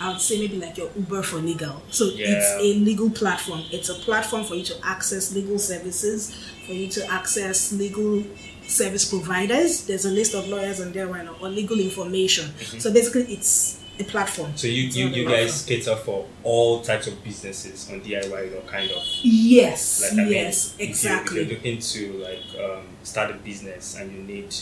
I 0.00 0.08
would 0.10 0.20
say, 0.20 0.38
maybe 0.38 0.56
like 0.58 0.76
your 0.76 0.90
Uber 0.96 1.22
for 1.22 1.38
legal. 1.38 1.82
So 1.90 2.06
Yeah. 2.06 2.26
it's 2.28 2.62
a 2.62 2.74
legal 2.84 3.10
platform. 3.10 3.62
It's 3.70 3.88
a 3.88 3.94
platform 3.94 4.44
for 4.44 4.54
you 4.54 4.64
to 4.64 4.74
access 4.82 5.32
legal 5.34 5.58
services, 5.58 6.32
for 6.66 6.72
you 6.72 6.88
to 6.88 7.06
access 7.12 7.72
legal 7.72 8.24
service 8.66 9.04
providers. 9.04 9.82
There's 9.82 10.04
a 10.04 10.10
list 10.10 10.34
of 10.34 10.48
lawyers 10.48 10.80
on 10.80 10.92
DIY 10.92 11.22
Law 11.22 11.36
or 11.40 11.48
legal 11.48 11.78
information. 11.78 12.46
So 12.78 12.90
basically, 12.92 13.26
it's 13.34 13.76
a 13.98 14.04
platform. 14.04 14.56
So 14.56 14.66
you, 14.66 14.82
you, 14.84 15.06
you 15.08 15.28
guys 15.28 15.64
cater 15.64 15.96
for 15.96 16.26
all 16.42 16.80
types 16.82 17.06
of 17.06 17.22
businesses 17.22 17.90
on 17.90 18.00
DIY 18.00 18.54
law, 18.54 18.60
kind 18.70 18.90
of. 18.90 19.02
Yes, 19.22 20.02
Like, 20.02 20.14
mean, 20.14 20.28
yes, 20.32 20.74
you- 20.78 20.86
exactly. 20.88 21.40
If 21.42 21.48
you're 21.48 21.56
looking 21.58 21.78
to 21.78 22.12
like 22.18 22.42
um, 22.62 22.86
start 23.02 23.30
a 23.30 23.34
business 23.34 23.96
and 23.96 24.12
you 24.12 24.22
need 24.22 24.54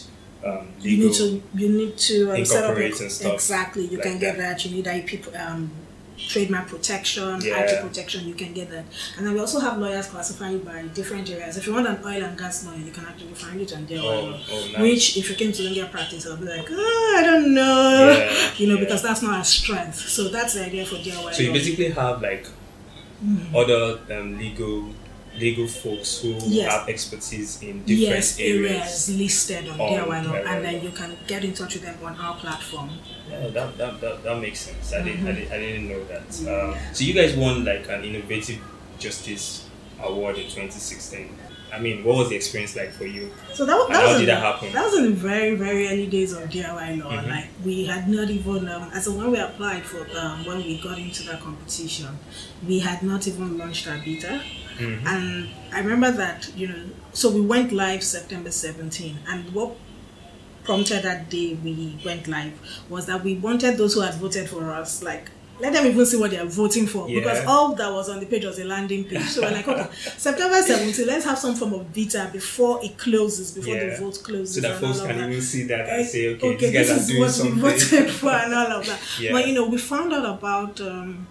um, 0.45 0.73
you 0.81 0.99
need 0.99 1.15
to 1.15 1.43
you 1.55 1.69
need 1.69 1.97
to 1.97 2.33
um, 2.33 2.45
set 2.45 2.65
up 2.65 2.71
a, 2.71 2.73
Incorporate 2.73 3.01
and 3.01 3.13
stuff 3.13 3.35
exactly 3.35 3.85
you 3.87 3.97
like 3.99 4.03
can 4.03 4.19
get 4.19 4.37
that. 4.39 4.59
that. 4.59 4.65
you 4.67 4.75
need 4.83 4.87
IP 4.89 5.35
um, 5.37 5.71
trademark 6.29 6.69
protection 6.69 7.41
Yeah. 7.43 7.61
IP 7.61 7.81
protection 7.83 8.27
you 8.27 8.35
can 8.35 8.53
get 8.53 8.71
that. 8.71 8.85
And 9.17 9.27
then 9.27 9.35
we 9.35 9.41
also 9.41 9.61
have 9.61 9.79
lawyers 9.79 10.07
classified 10.07 10.65
by 10.65 10.83
different 10.95 11.29
areas. 11.31 11.57
If 11.57 11.67
you 11.67 11.75
want 11.75 11.87
an 11.87 11.99
oil 12.05 12.23
and 12.23 12.39
gas 12.39 12.65
lawyer 12.67 12.79
you 12.79 12.93
can 12.93 13.05
actually 13.07 13.35
find 13.35 13.61
it 13.61 13.73
on 13.75 13.87
their 13.87 14.01
Oh, 14.01 14.39
oh, 14.51 14.67
nice. 14.73 14.79
which 14.81 15.17
if 15.17 15.31
you 15.31 15.37
came 15.37 15.53
to 15.53 15.63
legal 15.63 15.89
practice 15.89 16.27
I'll 16.27 16.37
be 16.37 16.45
like 16.47 16.67
oh, 16.71 17.17
I 17.19 17.23
don't 17.23 17.55
know. 17.55 18.17
Yeah, 18.17 18.51
you 18.57 18.67
know 18.69 18.75
yeah. 18.75 18.81
because 18.81 19.03
that's 19.03 19.23
not 19.23 19.35
our 19.39 19.45
strength. 19.45 19.97
So 19.97 20.29
that's 20.29 20.55
the 20.55 20.67
idea 20.67 20.85
for 20.87 20.97
DIY 20.97 21.35
So 21.35 21.43
you 21.43 21.53
basically 21.53 21.91
have 21.91 22.23
like 22.23 22.47
other 23.55 24.01
um, 24.19 24.37
legal 24.39 24.89
legal 25.39 25.67
folks 25.67 26.21
who 26.21 26.35
Yes. 26.47 26.71
have 26.73 26.89
expertise 26.89 27.63
in 27.63 27.79
different 27.85 27.99
yes 28.01 28.39
areas. 28.39 29.09
areas 29.09 29.19
listed 29.19 29.69
on 29.69 29.81
On 29.81 29.89
DIY 29.93 30.27
law 30.27 30.35
and 30.35 30.65
then 30.65 30.83
you 30.85 30.91
can 30.91 31.17
get 31.27 31.43
in 31.45 31.55
touch 31.55 31.75
with 31.75 31.83
them 31.85 31.97
on 32.05 32.15
our 32.17 32.37
platform 32.37 32.91
Yeah, 33.31 33.47
that, 33.49 33.79
that, 33.79 34.01
that, 34.01 34.23
that 34.25 34.41
makes 34.41 34.61
sense. 34.61 34.93
I, 34.93 35.03
didn't, 35.03 35.27
I, 35.27 35.31
Mm-hmm. 35.31 35.35
didn't, 35.41 35.53
I 35.53 35.59
didn't 35.59 35.89
know 35.89 36.05
that. 36.05 36.29
Um, 36.73 36.77
so 36.93 37.05
you 37.05 37.15
guys 37.15 37.35
won 37.35 37.65
like 37.65 37.89
an 37.89 38.05
innovative 38.05 38.59
justice 38.99 39.69
award 40.03 40.37
in 40.37 40.45
2016. 40.45 41.35
I 41.73 41.79
mean, 41.81 42.05
what 42.05 42.19
was 42.19 42.29
the 42.29 42.37
experience 42.37 42.77
like 42.77 42.93
for 42.93 43.07
you? 43.07 43.31
So 43.55 43.65
that, 43.65 43.89
that 43.89 43.97
how 44.05 44.13
did 44.13 44.21
in, 44.21 44.27
that 44.27 44.43
happen? 44.43 44.71
That 44.73 44.85
was 44.85 44.99
in 44.99 45.05
the 45.05 45.11
very 45.13 45.55
very 45.55 45.89
early 45.89 46.07
days 46.07 46.35
of 46.35 46.43
DIY 46.51 47.03
law. 47.03 47.11
Mhm. 47.13 47.29
Like 47.31 47.47
we 47.65 47.87
had 47.87 48.11
not 48.11 48.29
even 48.29 48.69
um, 48.69 48.91
as 48.93 49.07
of 49.07 49.17
when 49.17 49.31
we 49.31 49.39
applied 49.39 49.83
for 49.87 50.07
um, 50.19 50.45
when 50.45 50.59
we 50.59 50.79
got 50.83 50.99
into 50.99 51.23
that 51.29 51.41
competition, 51.41 52.19
we 52.69 52.81
had 52.81 53.03
not 53.03 53.27
even 53.27 53.57
launched 53.57 53.89
our 53.89 53.97
beta. 54.05 54.43
Mhm. 54.79 55.07
And 55.07 55.49
I 55.73 55.81
remember 55.81 56.11
that 56.13 56.51
you 56.57 56.69
know, 56.69 56.83
so 57.13 57.31
we 57.31 57.41
went 57.41 57.73
live 57.73 58.03
September 58.03 58.51
17, 58.51 59.19
and 59.29 59.53
what 59.53 59.77
prompted 60.65 61.03
that 61.03 61.29
day 61.29 61.59
we 61.65 61.99
went 62.05 62.29
live 62.29 62.53
was 62.89 63.07
that 63.07 63.25
we 63.25 63.35
wanted 63.35 63.77
those 63.77 63.95
who 63.95 64.01
had 64.01 64.15
voted 64.15 64.49
for 64.49 64.71
us 64.73 65.03
like. 65.03 65.31
Let 65.61 65.75
them 65.75 65.87
even 65.87 66.05
see 66.07 66.17
what 66.17 66.33
they 66.33 66.39
are 66.39 66.47
voting 66.47 66.89
for 66.89 67.07
because 67.07 67.45
all 67.47 67.75
that 67.77 67.93
was 67.93 68.09
on 68.09 68.19
the 68.19 68.27
page 68.27 68.45
was 68.45 68.59
a 68.59 68.65
landing 68.65 69.05
page. 69.05 69.23
So 69.29 69.43
we're 69.43 69.53
like, 69.53 69.69
okay, 69.69 69.87
September 70.17 70.61
17, 70.61 71.07
let's 71.07 71.25
have 71.25 71.39
some 71.39 71.55
form 71.55 71.75
of 71.75 71.93
beta 71.93 72.29
before 72.33 72.81
it 72.83 72.99
closes, 72.99 73.53
before 73.53 73.75
Yeah. 73.77 73.91
the 73.91 73.97
vote 74.01 74.19
closes. 74.25 74.57
So 74.57 74.61
that 74.63 74.73
and 74.73 74.81
folks 74.81 74.99
all 74.99 75.05
of 75.05 75.11
can 75.11 75.19
that. 75.21 75.31
even 75.31 75.43
see 75.43 75.63
that 75.65 75.81
and 75.81 76.01
Eh, 76.01 76.05
say, 76.05 76.29
okay, 76.35 76.57
these 76.57 76.73
guys 76.73 76.89
this 76.89 76.91
are 76.91 77.01
is 77.01 77.07
doing 77.07 77.21
what 77.21 77.31
something. 77.31 77.55
we 77.57 77.61
voted 77.71 78.11
for 78.11 78.31
and 78.31 78.55
all 78.55 78.73
of 78.81 78.87
that. 78.87 78.99
Yeah. 79.21 79.33
But 79.33 79.47
you 79.47 79.55
know, 79.55 79.69
we 79.69 79.79
found 79.79 80.13
out 80.13 80.25
about 80.39 80.81
um, 80.81 81.29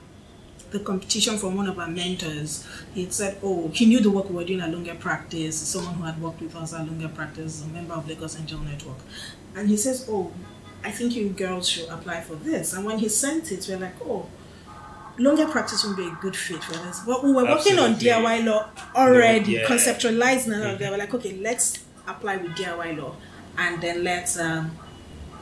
the 0.72 0.80
competition 0.80 1.38
from 1.38 1.56
one 1.56 1.68
of 1.68 1.78
our 1.80 1.88
mentors. 1.88 2.66
He 2.94 3.10
said, 3.10 3.38
"Oh, 3.44 3.70
he 3.74 3.86
knew 3.86 4.00
the 4.00 4.10
work 4.10 4.30
we 4.30 4.36
were 4.36 4.44
doing 4.46 4.62
at 4.62 4.70
Longe 4.72 4.98
Practice. 5.00 5.58
Someone 5.58 5.96
who 5.96 6.04
had 6.04 6.22
worked 6.22 6.42
with 6.42 6.56
us 6.56 6.74
at 6.74 6.86
Longe 6.88 7.13
Practice, 7.13 7.63
a 7.63 7.68
member 7.68 7.94
of 7.94 8.08
Lagos 8.08 8.38
Angel 8.40 8.60
Network." 8.60 8.98
And 9.56 9.70
he 9.70 9.78
says, 9.78 10.06
"Oh, 10.10 10.32
I 10.84 10.92
think 10.92 11.13
you 11.16 11.30
girls 11.30 11.68
should 11.70 11.90
apply 11.90 12.22
for 12.22 12.36
this." 12.36 12.74
And 12.74 12.86
when 12.86 13.00
he 13.00 13.10
sent 13.10 13.51
it, 13.51 13.66
we 13.68 13.75
we're 13.75 13.82
like, 13.82 13.96
"Oh." 14.06 14.25
Longe 15.18 15.51
practice 15.51 15.84
would 15.84 15.98
be 15.98 16.08
a 16.08 16.18
good 16.22 16.36
fit 16.36 16.63
for 16.63 16.72
this. 16.72 17.01
But 17.06 17.24
we 17.24 17.32
were 17.34 17.44
working 17.44 17.78
on 17.78 17.96
DIY 17.96 18.46
law 18.46 18.70
already, 18.96 19.51
Yeah. 19.54 19.66
conceptualized 19.68 20.48
of 20.48 20.80
that. 20.80 20.90
We're 20.92 20.98
like, 20.98 21.13
okay, 21.13 21.38
let's 21.40 21.80
apply 22.08 22.38
with 22.38 22.54
DIY 22.56 22.94
law, 22.98 23.16
and 23.58 23.80
then 23.82 24.04
let's 24.06 24.40
um, 24.40 24.72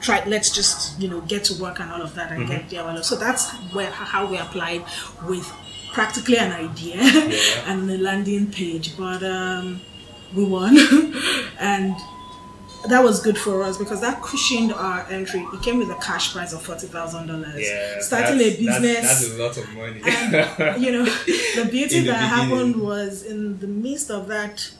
try. 0.01 0.23
Let's 0.25 0.49
just 0.51 0.99
you 1.01 1.09
know 1.09 1.21
get 1.21 1.43
to 1.45 1.61
work 1.61 1.79
and 1.79 1.91
all 1.91 2.01
of 2.01 2.15
that 2.15 2.31
and 2.31 2.47
get 2.47 2.69
DIY 2.69 2.95
law. 2.95 3.01
So 3.01 3.15
that's 3.15 3.51
where 3.73 3.89
how 3.91 4.25
we 4.25 4.37
applied 4.37 4.83
with 5.27 5.51
practically 5.93 6.37
an 6.37 6.51
idea 6.51 6.97
Yeah. 6.97 7.63
and 7.67 7.89
the 7.89 7.97
landing 7.97 8.51
page. 8.51 8.97
But 8.97 9.23
um, 9.23 9.81
we 10.35 10.43
won, 10.45 10.77
and 11.59 11.95
that 12.87 13.03
was 13.03 13.21
good 13.21 13.37
for 13.37 13.61
us 13.63 13.77
because 13.77 13.99
that 14.01 14.21
cushioned 14.21 14.71
our 14.73 15.05
entry. 15.09 15.41
It 15.53 15.61
came 15.61 15.79
with 15.79 15.89
a 15.89 15.95
cash 15.95 16.31
prize 16.33 16.53
of 16.53 16.61
forty 16.61 16.87
thousand 16.87 17.27
dollars. 17.27 17.59
Yeah, 17.59 17.99
starting 17.99 18.39
a 18.39 18.49
business 18.55 19.01
That's, 19.01 19.03
that's 19.03 19.27
a 19.27 19.43
lot 19.43 19.57
of 19.57 19.69
money. 19.75 20.01
and 20.05 20.81
you 20.83 20.91
know 20.91 21.05
the 21.55 21.67
beauty 21.69 21.97
In 21.97 22.05
the 22.05 22.11
that 22.11 22.29
happened 22.29 22.77
was 22.77 23.23
in 23.23 23.59
the 23.59 23.67
midst 23.67 24.09
of 24.09 24.27
that 24.27 24.71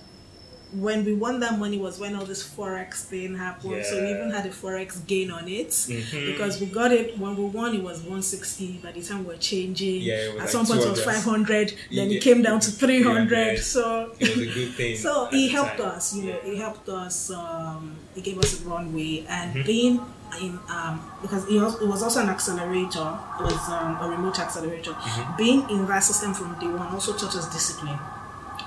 when 0.72 1.04
we 1.04 1.14
won 1.14 1.40
that 1.40 1.58
money 1.58 1.80
was 1.80 2.00
when 2.00 2.16
all 2.16 2.26
this 2.26 2.48
forex 2.48 3.02
thing 3.04 3.36
happened 3.36 3.84
so 3.84 4.00
we 4.04 4.10
even 4.12 4.30
had 4.30 4.46
a 4.46 4.50
forex 4.50 5.04
gain 5.08 5.32
on 5.32 5.48
it 5.48 5.70
Mhm. 5.70 6.28
because 6.28 6.60
we 6.62 6.68
got 6.68 6.92
it 6.92 7.18
when 7.18 7.36
we 7.36 7.44
won 7.46 7.74
it 7.74 7.82
was 7.82 8.00
160 8.02 8.80
by 8.84 8.92
the 8.92 9.02
time 9.02 9.26
we 9.26 9.34
are 9.34 9.38
changing 9.38 10.02
Yeah, 10.02 10.14
it 10.14 10.30
at 10.30 10.38
like 10.42 10.50
some 10.50 10.66
point 10.68 10.82
it 10.84 10.90
was 10.92 11.00
200. 11.02 11.16
500 11.24 11.74
then 11.96 12.12
it 12.12 12.22
came 12.22 12.44
down 12.44 12.60
to 12.60 12.70
300 12.72 13.28
300. 13.30 13.60
so 13.60 14.12
it 14.20 14.30
was 14.30 14.48
a 14.48 14.54
good 14.54 14.74
thing. 14.76 14.96
so 15.06 15.28
the 15.32 15.48
helped 15.48 15.80
us, 15.80 16.16
you 16.16 16.24
know, 16.24 16.38
it 16.46 16.58
helped 16.58 16.88
us. 16.90 17.32
Um, 17.32 17.96
he 18.14 18.22
gave 18.22 18.38
us 18.38 18.62
a 18.64 18.68
runway, 18.70 19.26
and 19.28 19.50
Mm-hmm. 19.56 19.66
being 19.66 20.00
in 20.40 20.60
um, 20.70 21.02
because 21.24 21.44
it 21.50 21.60
was, 21.60 21.82
it 21.82 21.88
was 21.88 22.04
also 22.04 22.22
an 22.22 22.30
accelerator, 22.30 23.10
it 23.40 23.44
was 23.44 23.70
um, 23.70 23.98
a 24.02 24.08
remote 24.08 24.38
accelerator. 24.40 24.92
Mm-hmm. 24.92 25.38
Being 25.38 25.70
in 25.72 25.88
that 25.88 26.04
system 26.04 26.34
from 26.36 26.60
day 26.60 26.68
one 26.68 26.90
also 26.94 27.14
taught 27.14 27.36
us 27.36 27.52
discipline. 27.52 27.98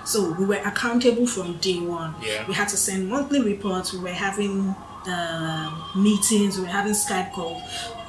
So 0.05 0.33
we 0.33 0.45
were 0.45 0.57
accountable 0.57 1.27
from 1.27 1.59
day 1.59 1.79
one. 1.79 2.15
Yeah. 2.23 2.47
We 2.47 2.55
had 2.55 2.69
to 2.69 2.77
send 2.77 3.09
monthly 3.09 3.41
reports. 3.41 3.93
We 3.93 4.01
were 4.01 4.11
having 4.11 4.75
uh, 5.07 5.89
meetings, 5.97 6.57
we 6.57 6.65
were 6.65 6.69
having 6.69 6.93
Skype 6.93 7.33
calls. 7.33 7.63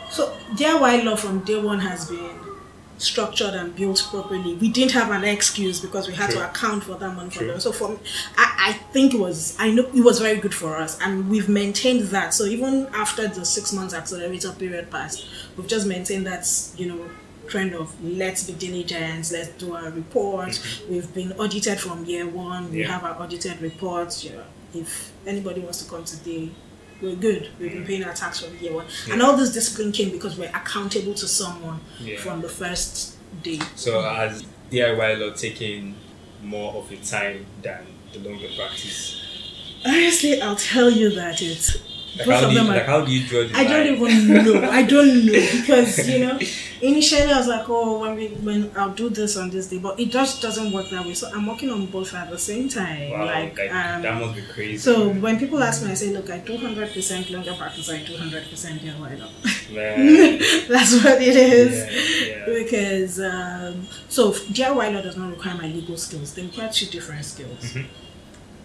So 0.10 0.36
DIY 0.52 1.04
law 1.06 1.16
from 1.16 1.40
day 1.40 1.60
one 1.60 1.80
has 1.80 2.10
been 2.10 2.40
structured 2.98 3.54
and 3.54 3.76
built 3.76 4.06
properly. 4.10 4.56
We 4.56 4.70
didn't 4.70 4.92
have 4.92 5.12
an 5.12 5.24
excuse 5.24 5.80
because 5.80 6.08
we 6.08 6.14
had 6.14 6.30
True. 6.30 6.40
to 6.40 6.50
account 6.50 6.84
for 6.84 6.96
that 6.96 7.16
money 7.16 7.30
for 7.30 7.44
them. 7.44 7.60
So 7.60 7.72
for 7.72 7.90
me, 7.90 7.98
I, 8.38 8.70
I 8.70 8.74
think 8.94 9.14
it 9.14 9.20
was 9.20 9.58
I 9.60 9.72
know 9.72 9.84
it 9.94 10.04
was 10.04 10.20
very 10.20 10.40
good 10.40 10.54
for 10.54 10.76
us 10.78 11.00
and 11.02 11.30
we've 11.30 11.50
maintained 11.50 12.02
that. 12.10 12.34
So 12.34 12.46
even 12.46 12.88
after 12.94 13.28
the 13.28 13.46
six 13.46 13.74
months 13.74 13.94
accelerator 13.94 14.52
period 14.52 14.90
passed, 14.92 15.26
we've 15.58 15.68
just 15.68 15.88
maintained 15.88 16.28
that 16.28 16.48
you 16.78 16.88
know 16.88 17.10
trend 17.48 17.74
of 17.74 17.94
let's 18.04 18.44
be 18.44 18.54
diligent, 18.54 19.32
let's 19.32 19.50
do 19.50 19.76
our 19.76 19.90
report. 19.90 20.50
Mm-hmm. 20.50 20.94
We've 20.94 21.14
been 21.14 21.32
audited 21.34 21.80
from 21.80 22.06
year 22.06 22.28
one. 22.28 22.72
We 22.72 22.82
Yeah. 22.82 22.88
have 22.88 23.04
our 23.04 23.22
audited 23.22 23.62
reports. 23.62 24.24
Yeah. 24.24 24.44
If 24.74 25.12
anybody 25.26 25.62
wants 25.62 25.84
to 25.84 25.90
come 25.90 26.04
today, 26.04 26.50
we're 27.02 27.16
good. 27.16 27.50
We've 27.60 27.72
been 27.72 27.84
mm. 27.84 27.88
paying 27.88 28.04
our 28.06 28.14
tax 28.14 28.40
from 28.40 28.58
year 28.60 28.74
one. 28.74 28.86
And 29.12 29.22
all 29.22 29.36
this 29.36 29.52
discipline 29.54 29.92
came 29.92 30.10
because 30.10 30.38
we're 30.38 30.50
accountable 30.50 31.14
to 31.16 31.28
someone 31.28 31.82
Yeah. 32.00 32.18
from 32.18 32.42
the 32.42 32.50
first 32.50 33.18
day. 33.44 33.60
So 33.76 34.04
as 34.06 34.44
DIY 34.72 35.20
law 35.20 35.34
taking 35.34 35.96
more 36.42 36.74
of 36.74 36.92
your 36.92 37.02
time 37.02 37.46
than 37.62 37.86
the 38.12 38.20
Longe 38.20 38.56
practice? 38.56 39.22
Honestly, 39.86 40.42
I'll 40.42 40.56
tell 40.56 40.90
you 40.90 41.10
that 41.12 41.42
it's 41.42 41.78
Like 42.16 42.28
how, 42.28 42.44
of 42.44 42.50
do 42.50 42.54
you, 42.54 42.60
them 42.62 42.70
are 42.70 42.76
like 42.76 42.86
how 42.86 43.06
do 43.06 43.12
you 43.12 43.28
draw 43.28 43.44
the 43.48 43.56
I 43.58 43.64
don't 43.64 43.88
even 43.96 44.28
know. 44.46 44.70
I 44.70 44.84
don't 44.84 45.26
know 45.26 45.32
because 45.60 46.08
you 46.08 46.20
know, 46.26 46.40
initially 46.82 47.32
I 47.32 47.38
was 47.40 47.48
like, 47.48 47.68
oh, 47.68 48.00
when 48.02 48.16
we 48.16 48.28
when 48.28 48.72
I'll 48.76 48.94
do 48.94 49.10
this 49.10 49.36
on 49.36 49.50
this 49.50 49.68
day, 49.68 49.80
but 49.80 50.00
it 50.00 50.10
just 50.10 50.42
doesn't 50.42 50.72
work 50.72 50.90
that 50.92 51.04
way. 51.06 51.16
So 51.16 51.30
I'm 51.34 51.48
working 51.48 51.72
on 51.72 51.88
both 51.88 52.14
at 52.14 52.30
the 52.30 52.38
same 52.38 52.70
time. 52.70 53.10
Wow, 53.12 53.26
like, 53.26 53.58
um, 53.60 54.02
that 54.04 54.20
must 54.20 54.36
be 54.36 54.42
crazy. 54.54 54.78
so 54.78 55.10
when 55.10 55.40
people 55.40 55.62
ask 55.64 55.84
me, 55.84 55.90
I 55.92 55.96
say, 55.96 56.14
look, 56.14 56.30
I 56.30 56.38
do 56.40 56.56
hundred 56.58 56.94
percent 56.94 57.30
Longe 57.32 57.58
practice. 57.58 57.90
I 57.90 58.04
do 58.04 58.16
hundred 58.16 58.48
percent 58.50 58.82
DIY 58.82 59.20
law. 59.20 59.30
Man, 59.74 60.40
That's 60.70 61.04
what 61.04 61.20
it 61.22 61.36
is. 61.36 62.28
yeah, 62.28 62.36
yeah. 62.38 62.46
Because 62.64 63.20
um, 63.20 63.88
so 64.08 64.32
DIY 64.32 64.94
law 64.94 65.02
does 65.02 65.18
not 65.18 65.32
require 65.32 65.56
my 65.56 65.68
legal 65.68 65.98
skills. 65.98 66.34
They 66.36 66.44
require 66.44 66.70
two 66.72 66.86
different 66.88 67.26
skills. 67.26 67.74
Mhm. 67.74 67.86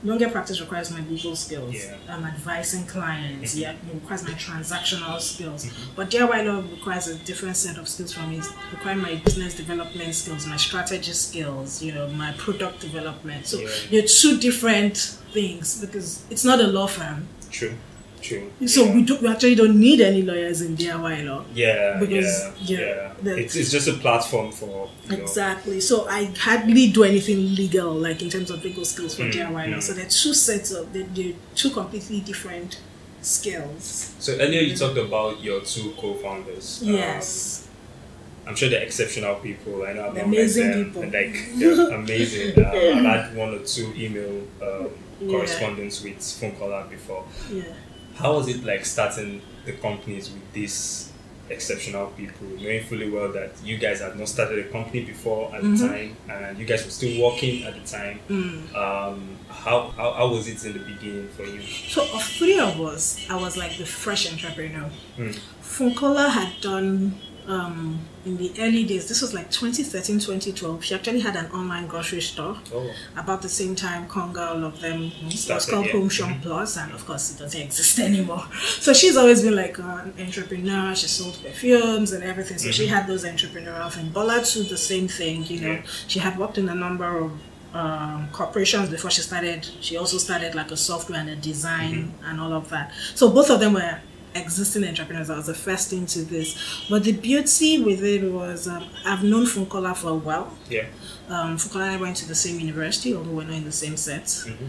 Longe 0.05 0.31
practice 0.31 0.61
requires 0.61 0.91
my 0.93 1.01
legal 1.01 1.35
skills. 1.35 1.75
Yeah. 1.75 1.97
I'm 2.09 2.25
advising 2.25 2.87
clients. 2.87 3.57
Yeah, 3.63 3.73
it 3.73 3.79
requires 3.95 4.23
my 4.23 4.31
transactional 4.35 5.21
skills. 5.21 5.65
Mhm. 5.65 5.73
But 5.97 6.11
DIY 6.11 6.47
law 6.47 6.61
requires 6.71 7.09
a 7.09 7.17
different 7.17 7.57
set 7.57 7.79
of 7.79 7.89
skills 7.89 8.13
from 8.13 8.31
me. 8.31 8.39
It 8.39 8.47
requires 8.73 9.03
my 9.03 9.15
business 9.17 9.55
development 9.57 10.15
skills, 10.15 10.47
my 10.47 10.57
strategy 10.57 11.13
skills. 11.13 11.83
You 11.83 11.93
know, 11.95 12.09
my 12.11 12.33
product 12.33 12.81
development. 12.81 13.47
So 13.47 13.59
Yeah. 13.59 13.69
they're 13.91 14.03
two 14.07 14.39
different 14.39 14.97
things 15.33 15.81
because 15.81 16.23
it's 16.31 16.45
not 16.45 16.61
a 16.61 16.69
law 16.69 16.87
firm. 16.87 17.27
True, 17.51 17.75
true. 18.23 18.51
So 18.67 18.85
yeah. 18.85 18.95
we 18.95 19.03
do, 19.03 19.17
we 19.21 19.29
actually 19.29 19.55
don't 19.55 19.79
need 19.79 20.01
any 20.01 20.23
lawyers 20.23 20.61
in 20.63 20.77
DIY 20.77 21.25
law. 21.27 21.45
Yeah, 21.55 21.99
Because, 22.01 22.47
yeah, 22.61 22.79
yeah, 22.79 23.13
yeah. 23.23 23.33
it's, 23.35 23.57
it's 23.57 23.71
just 23.71 23.89
a 23.89 23.95
platform 23.95 24.53
for 24.53 24.89
you 25.09 25.17
know, 25.17 25.23
Exactly. 25.23 25.81
So 25.81 26.07
I 26.09 26.27
hardly 26.39 26.91
do 26.91 27.05
anything 27.05 27.55
legal, 27.55 27.93
like 27.95 28.23
in 28.23 28.31
terms 28.31 28.51
of 28.51 28.63
legal 28.65 28.85
skills 28.85 29.15
for 29.17 29.23
Mm, 29.25 29.33
DIY 29.33 29.53
law. 29.71 29.77
mm. 29.79 29.83
So 29.83 29.93
they're 29.95 30.05
two 30.07 30.35
sets 30.35 30.71
of 30.73 30.93
they're, 30.93 31.05
they're 31.15 31.35
two 31.55 31.71
completely 31.71 32.21
different 32.21 32.81
skills. 33.23 34.15
So 34.19 34.33
earlier 34.35 34.61
you 34.63 34.77
talked 34.77 34.97
about 34.99 35.43
your 35.43 35.61
two 35.63 35.95
co-founders. 35.99 36.83
Um, 36.83 36.89
Yes. 36.95 37.65
I'm 38.47 38.57
sure 38.57 38.71
they're 38.71 38.83
exceptional 38.83 39.35
people. 39.37 39.85
I 39.85 39.93
know 39.93 40.07
I've 40.07 40.15
met 40.15 40.25
amazing 40.25 40.71
them, 40.71 40.85
people. 40.87 41.03
and 41.03 41.13
like 41.13 41.37
they're 41.57 41.91
amazing. 42.01 42.59
Um, 42.65 43.07
I've 43.07 43.25
had 43.27 43.37
one 43.37 43.55
or 43.55 43.59
two 43.59 43.93
email 43.95 44.43
um, 44.63 44.89
correspondence 45.29 46.03
with 46.03 46.17
Funkola 46.19 46.89
before. 46.89 47.27
yeah. 47.53 47.65
How 48.19 48.35
was 48.35 48.49
it 48.49 48.65
like 48.65 48.85
starting 48.85 49.41
the 49.65 49.73
companies 49.73 50.31
with 50.31 50.53
these 50.53 51.13
exceptional 51.51 52.09
people, 52.09 52.47
knowing 52.61 52.85
fully 52.85 53.09
well 53.09 53.33
that 53.33 53.53
you 53.65 53.79
guys 53.79 54.01
had 54.01 54.19
not 54.19 54.29
started 54.29 54.59
a 54.59 54.69
company 54.71 55.05
before 55.05 55.55
at 55.55 55.63
Mhm. 55.63 55.79
the 55.79 55.89
time, 55.89 56.17
and 56.29 56.59
you 56.59 56.67
guys 56.67 56.85
were 56.85 56.91
still 56.91 57.23
working 57.23 57.63
at 57.65 57.75
the 57.75 57.89
time? 57.89 58.21
Mm. 58.29 58.75
Um, 58.77 59.37
how, 59.49 59.93
how 59.97 60.13
how 60.13 60.29
was 60.29 60.47
it 60.49 60.63
in 60.67 60.73
the 60.75 60.81
beginning 60.81 61.29
for 61.37 61.45
you? 61.45 61.63
So 61.63 62.03
of 62.13 62.23
three 62.23 62.59
of 62.59 62.79
us, 62.81 63.25
I 63.31 63.37
was 63.37 63.57
like 63.57 63.79
the 63.79 63.87
fresh 63.87 64.31
entrepreneur. 64.31 64.91
Mm. 65.17 65.39
Funkola 65.63 66.29
had 66.31 66.61
done 66.61 67.19
um, 67.49 67.99
in 68.25 68.37
the 68.37 68.53
early 68.61 68.85
days. 68.85 69.09
This 69.09 69.23
was 69.23 69.33
like 69.33 69.51
2013, 69.51 70.19
2012. 70.21 70.85
She 70.85 70.95
actually 70.95 71.21
had 71.21 71.35
an 71.37 71.51
online 71.53 71.87
grocery 71.87 72.21
store. 72.21 72.57
Oh, 72.75 72.91
about 73.17 73.43
the 73.43 73.49
same 73.49 73.75
time 73.75 74.07
Konga, 74.09 74.49
all 74.51 74.65
of 74.65 74.81
them 74.81 75.11
it 75.23 75.47
was 75.49 75.67
called 75.67 75.87
yeah. 75.87 75.93
Home 75.93 76.09
Shop 76.09 76.31
Plus, 76.43 76.77
and 76.77 76.93
of 76.93 77.05
course 77.07 77.35
it 77.35 77.39
doesn't 77.39 77.61
exist 77.61 77.99
anymore. 78.11 78.45
So 78.81 78.93
she's 78.93 79.17
always 79.17 79.43
been 79.43 79.57
like 79.57 79.79
an 79.79 80.13
entrepreneur. 80.19 80.95
She 80.95 81.07
sold 81.09 81.39
perfumes 81.43 82.13
and 82.13 82.23
everything. 82.23 82.59
So 82.59 82.71
she 82.71 82.87
had 82.87 83.07
those 83.07 83.25
entrepreneurial 83.25 83.91
things. 83.91 84.13
Bola 84.13 84.45
too, 84.45 84.63
the 84.65 84.77
same 84.77 85.09
thing. 85.09 85.45
You 85.47 85.61
know, 85.61 85.73
Yeah. 85.73 85.83
she 86.07 86.19
had 86.21 86.39
worked 86.39 86.59
in 86.59 86.69
a 86.69 86.75
number 86.75 87.19
of 87.19 87.33
um, 87.75 88.29
corporations 88.33 88.89
before 88.91 89.11
she 89.11 89.21
started. 89.23 89.67
She 89.81 89.97
also 89.97 90.19
started 90.19 90.55
like 90.55 90.71
a 90.71 90.77
software 90.77 91.21
and 91.21 91.29
a 91.31 91.37
design 91.37 92.15
and 92.25 92.41
all 92.41 92.53
of 92.53 92.69
that. 92.71 92.93
So 93.15 93.31
both 93.31 93.51
of 93.51 93.61
them 93.61 93.75
were 93.75 94.01
existing 94.41 94.85
entrepreneurs. 94.85 95.31
I 95.31 95.37
was 95.37 95.47
the 95.47 95.55
first 95.55 95.93
into 95.93 96.21
this. 96.21 96.57
But 96.89 97.05
the 97.05 97.13
beauty 97.13 97.83
with 97.83 98.03
it 98.03 98.31
was 98.31 98.67
um, 98.69 98.85
I've 99.07 99.23
known 99.25 99.45
Funkola 99.47 99.97
for 99.97 100.11
a 100.11 100.15
while. 100.15 100.57
yeah. 100.71 100.87
Um, 101.29 101.57
Funkola 101.59 101.83
and 101.83 101.91
I 101.93 101.97
went 101.97 102.17
to 102.19 102.27
the 102.29 102.35
same 102.35 102.59
university, 102.59 103.15
although 103.15 103.33
we're 103.33 103.45
not 103.45 103.55
in 103.55 103.65
the 103.65 103.73
same 103.73 103.97
set. 103.97 104.25
Mhm. 104.25 104.69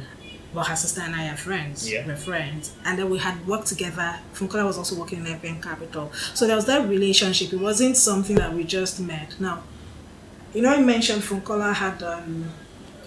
But 0.54 0.64
her 0.68 0.76
sister 0.76 1.02
and 1.02 1.16
I 1.16 1.30
are 1.30 1.38
friends. 1.38 1.90
Yeah. 1.90 2.06
We're 2.08 2.16
friends. 2.18 2.72
And 2.84 2.98
then 2.98 3.10
we 3.10 3.20
had 3.20 3.46
worked 3.48 3.68
together. 3.68 4.20
Funkola 4.34 4.66
was 4.66 4.78
also 4.78 4.96
working 4.96 5.20
in 5.20 5.28
FBN 5.28 5.62
Capital. 5.62 6.12
So 6.34 6.48
there 6.48 6.56
was 6.56 6.66
that 6.66 6.90
relationship. 6.90 7.54
It 7.54 7.60
wasn't 7.60 7.96
something 7.98 8.36
that 8.38 8.52
we 8.54 8.64
just 8.64 9.00
met. 9.00 9.40
Now, 9.40 9.62
you 10.54 10.62
know, 10.64 10.70
I 10.70 10.82
mentioned 10.82 11.22
Funkola 11.22 11.74
had 11.74 12.02
um, 12.02 12.50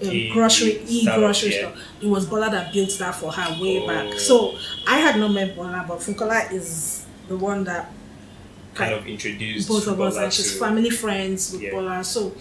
Um, 0.03 0.09
a 0.09 0.13
E- 0.13 0.31
grocery, 0.33 0.83
e 0.89 1.05
grocery 1.05 1.53
yeah. 1.55 1.59
store. 1.71 1.73
It 2.01 2.07
was 2.09 2.27
Bola 2.27 2.51
that 2.51 2.73
built 2.73 2.91
that 2.99 3.15
for 3.15 3.31
her 3.33 3.63
way 3.63 3.81
Oh. 3.83 3.87
back. 3.87 4.19
So 4.19 4.57
I 4.87 4.99
had 4.99 5.19
not 5.19 5.33
met 5.33 5.55
Bola, 5.57 5.85
but 5.89 5.99
Funkola 5.99 6.53
is 6.53 7.05
the 7.29 7.37
one 7.37 7.65
that 7.65 7.91
Kind 8.75 8.95
of 8.95 9.07
introduced 9.07 9.69
both 9.69 9.87
of 9.87 10.01
us 10.01 10.15
Bola 10.15 10.25
and 10.25 10.33
she's 10.33 10.59
family 10.59 10.89
friends 10.91 11.53
with 11.53 11.63
Yeah. 11.63 11.73
Bola. 11.73 12.03
So 12.03 12.33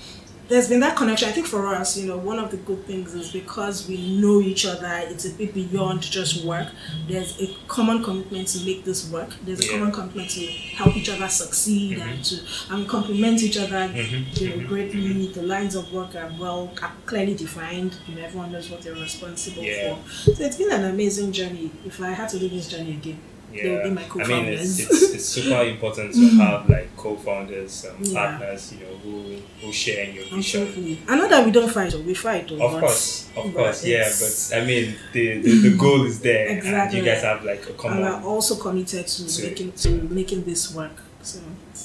there's 0.52 0.68
been 0.68 0.82
that 0.82 0.98
connection. 0.98 1.30
I 1.30 1.32
think 1.32 1.48
for 1.48 1.66
us, 1.68 1.98
you 1.98 2.08
know, 2.08 2.18
one 2.18 2.38
of 2.38 2.52
the 2.52 2.58
good 2.58 2.86
things 2.86 3.14
is 3.14 3.32
because 3.32 3.88
we 3.88 4.20
know 4.20 4.42
each 4.42 4.66
other, 4.66 5.00
it's 5.04 5.24
a 5.26 5.30
bit 5.34 5.54
beyond 5.54 6.02
just 6.02 6.44
work. 6.44 6.68
There's 7.08 7.42
a 7.42 7.48
common 7.70 8.04
commitment 8.04 8.50
to 8.50 8.66
make 8.66 8.84
this 8.84 9.10
work. 9.10 9.30
There's 9.46 9.62
a 9.62 9.66
Yeah. 9.66 9.72
common 9.78 9.92
commitment 9.94 10.30
to 10.32 10.46
help 10.46 10.98
each 10.98 11.08
other 11.10 11.30
succeed 11.30 12.00
and 12.00 12.22
to 12.26 12.40
and 12.70 12.86
complement 12.88 13.42
each 13.42 13.58
other 13.58 13.88
Mhm, 13.88 14.40
you 14.42 14.50
know, 14.50 14.56
mhm, 14.58 14.68
greatly. 14.68 15.28
The 15.28 15.42
lines 15.42 15.76
of 15.76 15.92
work 15.94 16.16
are 16.16 16.32
well 16.38 16.74
are 16.82 16.92
clearly 17.06 17.34
defined. 17.36 17.96
You 18.10 18.16
know, 18.16 18.24
everyone 18.26 18.52
knows 18.52 18.70
what 18.70 18.82
they're 18.82 18.94
responsible 18.94 19.64
Yeah. 19.64 19.96
for. 19.96 20.34
So 20.36 20.44
it's 20.44 20.58
been 20.58 20.72
an 20.72 20.84
amazing 20.84 21.32
journey. 21.32 21.72
If 21.86 22.02
I 22.02 22.10
had 22.12 22.28
to 22.30 22.38
live 22.38 22.52
this 22.52 22.68
journey 22.68 22.92
again, 22.92 23.20
they 23.54 23.70
would 23.72 23.84
be 23.84 23.90
my 23.92 24.04
I 24.24 24.28
mean, 24.28 24.46
it's, 24.46 24.80
it's, 24.80 25.14
it's 25.14 25.26
super 25.30 25.62
important 25.64 26.14
to 26.14 26.30
have 26.44 26.70
like 26.70 26.96
co-founders, 26.98 27.86
um, 27.90 27.96
Yeah. 28.02 28.38
partners, 28.38 28.74
you 28.74 28.80
know, 28.86 28.96
who 29.04 29.36
who 29.62 29.72
share 29.74 30.06
in 30.06 30.16
your 30.16 30.24
vision. 30.26 30.38
Absolutely. 30.64 31.00
I 31.08 31.16
know 31.18 31.28
that 31.30 31.46
we 31.46 31.52
don't 31.52 31.70
fight, 31.72 31.94
we 31.94 32.14
fight. 32.14 32.50
oh, 32.52 32.56
Of 32.56 32.72
but- 32.74 32.80
course, 32.82 33.30
of 33.36 33.54
course, 33.54 33.86
yeah. 33.86 34.10
But 34.20 34.62
I 34.62 34.66
mean, 34.66 34.96
the, 35.14 35.42
the, 35.42 35.70
the 35.70 35.78
goal 35.78 36.06
is 36.06 36.20
there, 36.22 36.48
and 36.50 36.58
Exactly. 36.58 37.00
you 37.00 37.06
guys 37.06 37.22
have 37.24 37.44
like 37.44 37.64
a 37.70 37.88
and 37.88 38.00
we're 38.02 38.24
also 38.24 38.56
committed 38.56 39.08
to 39.08 39.28
To- 39.28 39.44
making 39.44 39.72
to 39.74 39.90
making 39.90 40.44
this 40.44 40.74
work. 40.74 41.02
So 41.22 41.40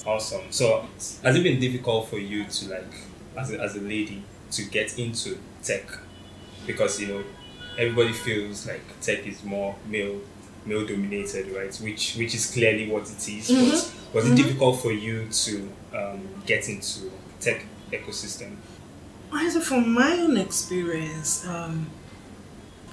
Awesome. 0.05 0.41
So, 0.51 0.85
has 1.23 1.35
it 1.35 1.43
been 1.43 1.59
difficult 1.59 2.09
for 2.09 2.17
you 2.17 2.45
to 2.45 2.69
like, 2.69 2.93
as 3.35 3.51
a, 3.51 3.59
as 3.61 3.75
a 3.75 3.81
lady, 3.81 4.23
to 4.51 4.63
get 4.65 4.97
into 4.99 5.37
tech? 5.63 5.85
Because 6.65 6.99
you 6.99 7.07
know, 7.07 7.23
everybody 7.77 8.13
feels 8.13 8.67
like 8.67 8.81
tech 9.01 9.25
is 9.27 9.43
more 9.43 9.75
male 9.87 10.19
male 10.67 10.85
dominated, 10.85 11.45
right? 11.55 11.73
Which 11.77 12.15
which 12.19 12.33
is 12.35 12.51
clearly 12.51 12.85
what 12.93 13.03
it 13.03 13.27
is. 13.37 13.49
Mhm. 13.49 13.71
But 13.71 14.13
was 14.15 14.25
it 14.27 14.33
Mhm. 14.33 14.37
difficult 14.41 14.81
for 14.81 14.91
you 14.91 15.27
to 15.43 15.51
um, 15.99 16.19
get 16.45 16.67
into 16.69 17.11
tech 17.39 17.65
ecosystem? 17.91 18.51
Honestly, 19.31 19.61
from 19.61 19.91
my 19.93 20.11
own 20.23 20.37
experience, 20.37 21.45
um, 21.45 21.87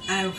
I've 0.09 0.38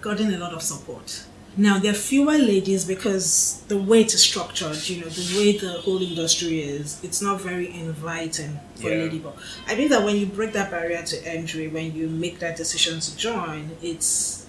gotten 0.00 0.32
a 0.34 0.38
lot 0.38 0.52
of 0.52 0.62
support. 0.62 1.22
Now 1.56 1.78
there 1.78 1.90
are 1.92 1.94
fewer 2.12 2.38
ladies 2.38 2.84
because 2.86 3.58
the 3.68 3.76
way 3.76 4.00
it's 4.00 4.18
structured, 4.18 4.88
you 4.88 5.02
know, 5.02 5.08
the 5.08 5.38
way 5.38 5.56
the 5.58 5.72
whole 5.84 6.00
industry 6.02 6.60
is, 6.62 6.96
it's 7.02 7.20
not 7.20 7.42
very 7.42 7.68
inviting 7.68 8.58
for 8.80 8.88
Yeah. 8.88 8.96
a 8.96 8.98
lady. 9.04 9.18
But 9.18 9.36
I 9.66 9.74
think 9.76 9.90
that 9.90 10.02
when 10.02 10.16
you 10.16 10.24
break 10.26 10.52
that 10.54 10.70
barrier 10.70 11.02
to 11.02 11.26
entry, 11.28 11.68
when 11.68 11.94
you 11.94 12.08
make 12.08 12.38
that 12.38 12.56
decision 12.56 13.00
to 13.00 13.16
join, 13.16 13.72
it's 13.82 14.41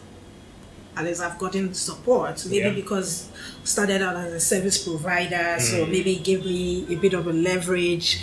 at 0.96 1.04
least 1.06 1.22
I've 1.22 1.38
gotten 1.40 1.74
support. 1.74 2.46
Maybe 2.46 2.58
Yeah. 2.58 2.70
because 2.74 3.28
started 3.64 4.02
out 4.02 4.16
as 4.16 4.34
a 4.34 4.40
service 4.40 4.78
provider, 4.88 5.58
so 5.60 5.86
Mm. 5.86 5.92
maybe 5.92 6.14
it 6.18 6.24
gave 6.24 6.46
me 6.46 6.86
a 6.90 6.96
bit 6.96 7.14
of 7.14 7.28
a 7.28 7.34
leverage. 7.34 8.22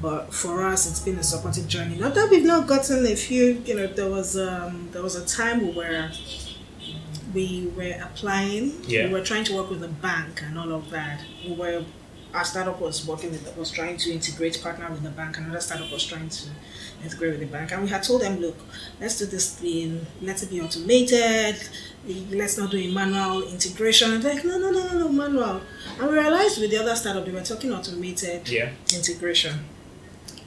But 0.00 0.32
for 0.32 0.64
us, 0.66 0.88
it's 0.90 1.00
been 1.00 1.18
a 1.18 1.22
supportive 1.22 1.68
journey. 1.68 1.96
Not 1.96 2.14
that 2.14 2.30
we've 2.30 2.44
not 2.44 2.66
gotten 2.66 3.04
a 3.06 3.14
few. 3.14 3.62
You 3.66 3.74
know, 3.76 3.86
there 3.88 4.08
was 4.08 4.36
um, 4.36 4.88
there 4.92 5.02
was 5.02 5.14
a 5.14 5.26
time 5.26 5.74
where 5.74 6.10
we 7.34 7.70
were 7.76 7.94
applying. 8.02 8.82
Yeah. 8.86 9.06
We 9.06 9.12
were 9.12 9.22
trying 9.22 9.44
to 9.44 9.54
work 9.54 9.68
with 9.70 9.82
a 9.84 9.88
bank 9.88 10.42
and 10.42 10.58
all 10.58 10.72
of 10.72 10.90
that. 10.90 11.20
We 11.46 11.54
were 11.54 11.84
our 12.34 12.44
startup 12.44 12.80
was 12.80 13.06
working 13.06 13.30
with 13.30 13.56
was 13.56 13.70
trying 13.70 13.96
to 13.98 14.12
integrate 14.12 14.60
partner 14.62 14.88
with 14.90 15.02
the 15.02 15.10
bank. 15.10 15.38
Another 15.38 15.60
startup 15.60 15.90
was 15.90 16.04
trying 16.06 16.28
to 16.28 16.44
integrate 17.02 17.32
with 17.32 17.40
the 17.40 17.46
bank, 17.46 17.72
and 17.72 17.82
we 17.82 17.88
had 17.88 18.02
told 18.02 18.22
them, 18.22 18.40
look, 18.40 18.56
let's 19.00 19.18
do 19.18 19.26
this 19.26 19.54
thing. 19.56 20.06
Let 20.22 20.42
it 20.42 20.50
be 20.50 20.60
automated. 20.60 21.56
Let's 22.30 22.56
not 22.58 22.70
do 22.70 22.78
a 22.78 22.90
manual 22.92 23.42
integration. 23.42 24.12
And 24.12 24.22
they're 24.22 24.34
like, 24.34 24.44
no, 24.44 24.58
no, 24.58 24.70
no, 24.70 24.86
no, 24.88 24.98
no, 24.98 25.08
manual. 25.08 25.60
And 25.98 26.08
we 26.08 26.14
realized 26.18 26.60
with 26.60 26.70
the 26.70 26.78
other 26.78 26.94
startup 26.96 27.24
they 27.26 27.32
were 27.32 27.42
talking 27.42 27.72
automated 27.72 28.48
Yeah. 28.48 28.70
integration. 28.94 29.64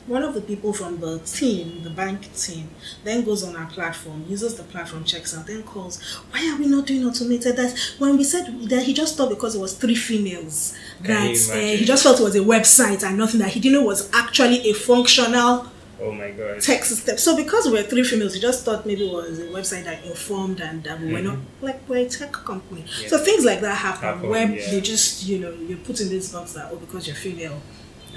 One 0.05 0.23
of 0.23 0.33
the 0.33 0.41
people 0.41 0.73
from 0.73 0.99
the 0.99 1.19
team, 1.19 1.81
the 1.83 1.89
bank 1.89 2.33
team, 2.35 2.69
then 3.05 3.23
goes 3.23 3.43
on 3.43 3.55
our 3.55 3.67
platform, 3.67 4.25
uses 4.27 4.55
the 4.55 4.63
platform, 4.63 5.05
checks 5.05 5.35
out, 5.37 5.47
then 5.47 5.63
calls, 5.63 6.01
Why 6.31 6.49
are 6.51 6.57
we 6.59 6.67
not 6.67 6.85
doing 6.87 7.05
automated? 7.05 7.55
That 7.55 7.77
when 7.99 8.17
we 8.17 8.23
said 8.23 8.45
that 8.69 8.83
he 8.83 8.93
just 8.93 9.15
thought 9.15 9.29
because 9.29 9.55
it 9.55 9.59
was 9.59 9.75
three 9.77 9.95
females 9.95 10.75
that 11.01 11.29
uh, 11.31 11.55
he 11.77 11.85
just 11.85 12.03
thought 12.03 12.19
it 12.19 12.23
was 12.23 12.35
a 12.35 12.39
website 12.39 13.03
and 13.03 13.17
nothing 13.17 13.39
that 13.39 13.49
he 13.51 13.59
didn't 13.59 13.79
know 13.79 13.87
was 13.87 14.09
actually 14.13 14.69
a 14.69 14.73
functional 14.73 15.67
Oh 16.01 16.11
my 16.11 16.31
god. 16.31 16.59
tech 16.59 16.83
system. 16.83 17.17
So 17.17 17.37
because 17.37 17.69
we 17.69 17.79
are 17.79 17.83
three 17.83 18.03
females, 18.03 18.33
he 18.33 18.41
just 18.41 18.65
thought 18.65 18.85
maybe 18.85 19.07
it 19.07 19.13
was 19.13 19.39
a 19.39 19.45
website 19.45 19.85
that 19.85 20.03
informed 20.05 20.59
and 20.59 20.83
that 20.83 20.99
we 20.99 21.13
were 21.13 21.21
not 21.21 21.37
like 21.61 21.87
we're 21.87 22.05
a 22.05 22.09
tech 22.09 22.33
company. 22.33 22.81
Mm-hmm. 22.81 23.03
Yeah. 23.03 23.07
So 23.07 23.17
things 23.19 23.45
like 23.45 23.61
that 23.61 23.77
happen, 23.77 24.01
Happen, 24.01 24.29
where 24.29 24.49
yeah. 24.49 24.69
they 24.69 24.81
just 24.81 25.25
you 25.25 25.39
know 25.39 25.51
you 25.51 25.77
put 25.77 26.01
in 26.01 26.09
this 26.09 26.33
box 26.33 26.53
that 26.53 26.69
oh 26.73 26.75
because 26.75 27.07
you're 27.07 27.15
female 27.15 27.61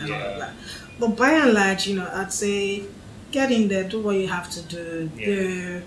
and 0.01 0.13
all 0.13 0.21
of 0.21 0.39
that. 0.41 0.55
But 0.99 1.17
by 1.17 1.33
and 1.33 1.53
large, 1.53 1.87
you 1.87 1.97
know, 1.97 2.09
I'd 2.13 2.33
say 2.33 2.83
get 3.33 3.51
in 3.51 3.69
there, 3.69 3.85
do 3.85 4.01
what 4.01 4.17
you 4.17 4.29
have 4.29 4.51
to 4.51 4.63
do. 4.63 5.11
Yeah. 5.17 5.27
There 5.27 5.83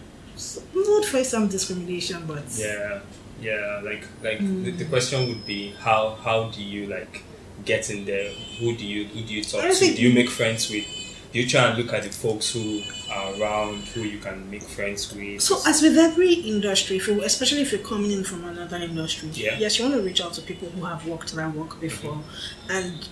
would 0.74 1.06
face 1.06 1.30
some 1.30 1.48
discrimination, 1.48 2.24
but 2.28 2.44
Yeah, 2.58 3.00
yeah. 3.42 3.82
Like, 3.84 4.04
like 4.24 4.40
Hmm. 4.40 4.64
the, 4.64 4.72
the 4.72 4.86
question 4.86 5.28
would 5.30 5.46
be 5.46 5.74
how 5.80 6.16
how 6.24 6.50
do 6.50 6.62
you 6.62 6.88
like 6.88 7.24
get 7.66 7.90
in 7.90 8.06
there? 8.06 8.32
Who 8.60 8.76
do 8.76 8.86
you 8.86 9.06
who 9.06 9.22
do 9.22 9.34
you 9.34 9.44
talk 9.44 9.62
to? 9.64 9.96
Do 9.96 10.02
you 10.02 10.14
make 10.14 10.30
friends 10.30 10.70
with? 10.70 10.86
Do 11.32 11.40
you 11.40 11.48
try 11.48 11.62
and 11.70 11.78
look 11.78 11.94
at 11.94 12.02
the 12.04 12.10
folks 12.10 12.52
who 12.54 12.82
are 13.12 13.40
around, 13.40 13.84
who 13.94 14.02
you 14.02 14.18
can 14.18 14.50
make 14.50 14.64
friends 14.64 15.14
with? 15.14 15.42
So, 15.42 15.60
as 15.68 15.80
with 15.84 15.96
every 15.96 16.34
industry, 16.34 16.98
if 16.98 17.08
you, 17.08 17.22
especially 17.24 17.62
if 17.62 17.72
you're 17.72 17.82
coming 17.82 18.12
in 18.12 18.24
from 18.24 18.46
another 18.46 18.78
industry, 18.78 19.30
Yeah. 19.36 19.56
yes, 19.60 19.78
you 19.78 19.86
want 19.86 19.96
to 19.98 20.02
reach 20.02 20.22
out 20.22 20.34
to 20.34 20.42
people 20.42 20.70
who 20.70 20.86
have 20.86 21.06
worked 21.06 21.36
that 21.36 21.54
work 21.54 21.80
before, 21.80 22.14
Mm-hmm. 22.16 22.72
and 22.72 23.08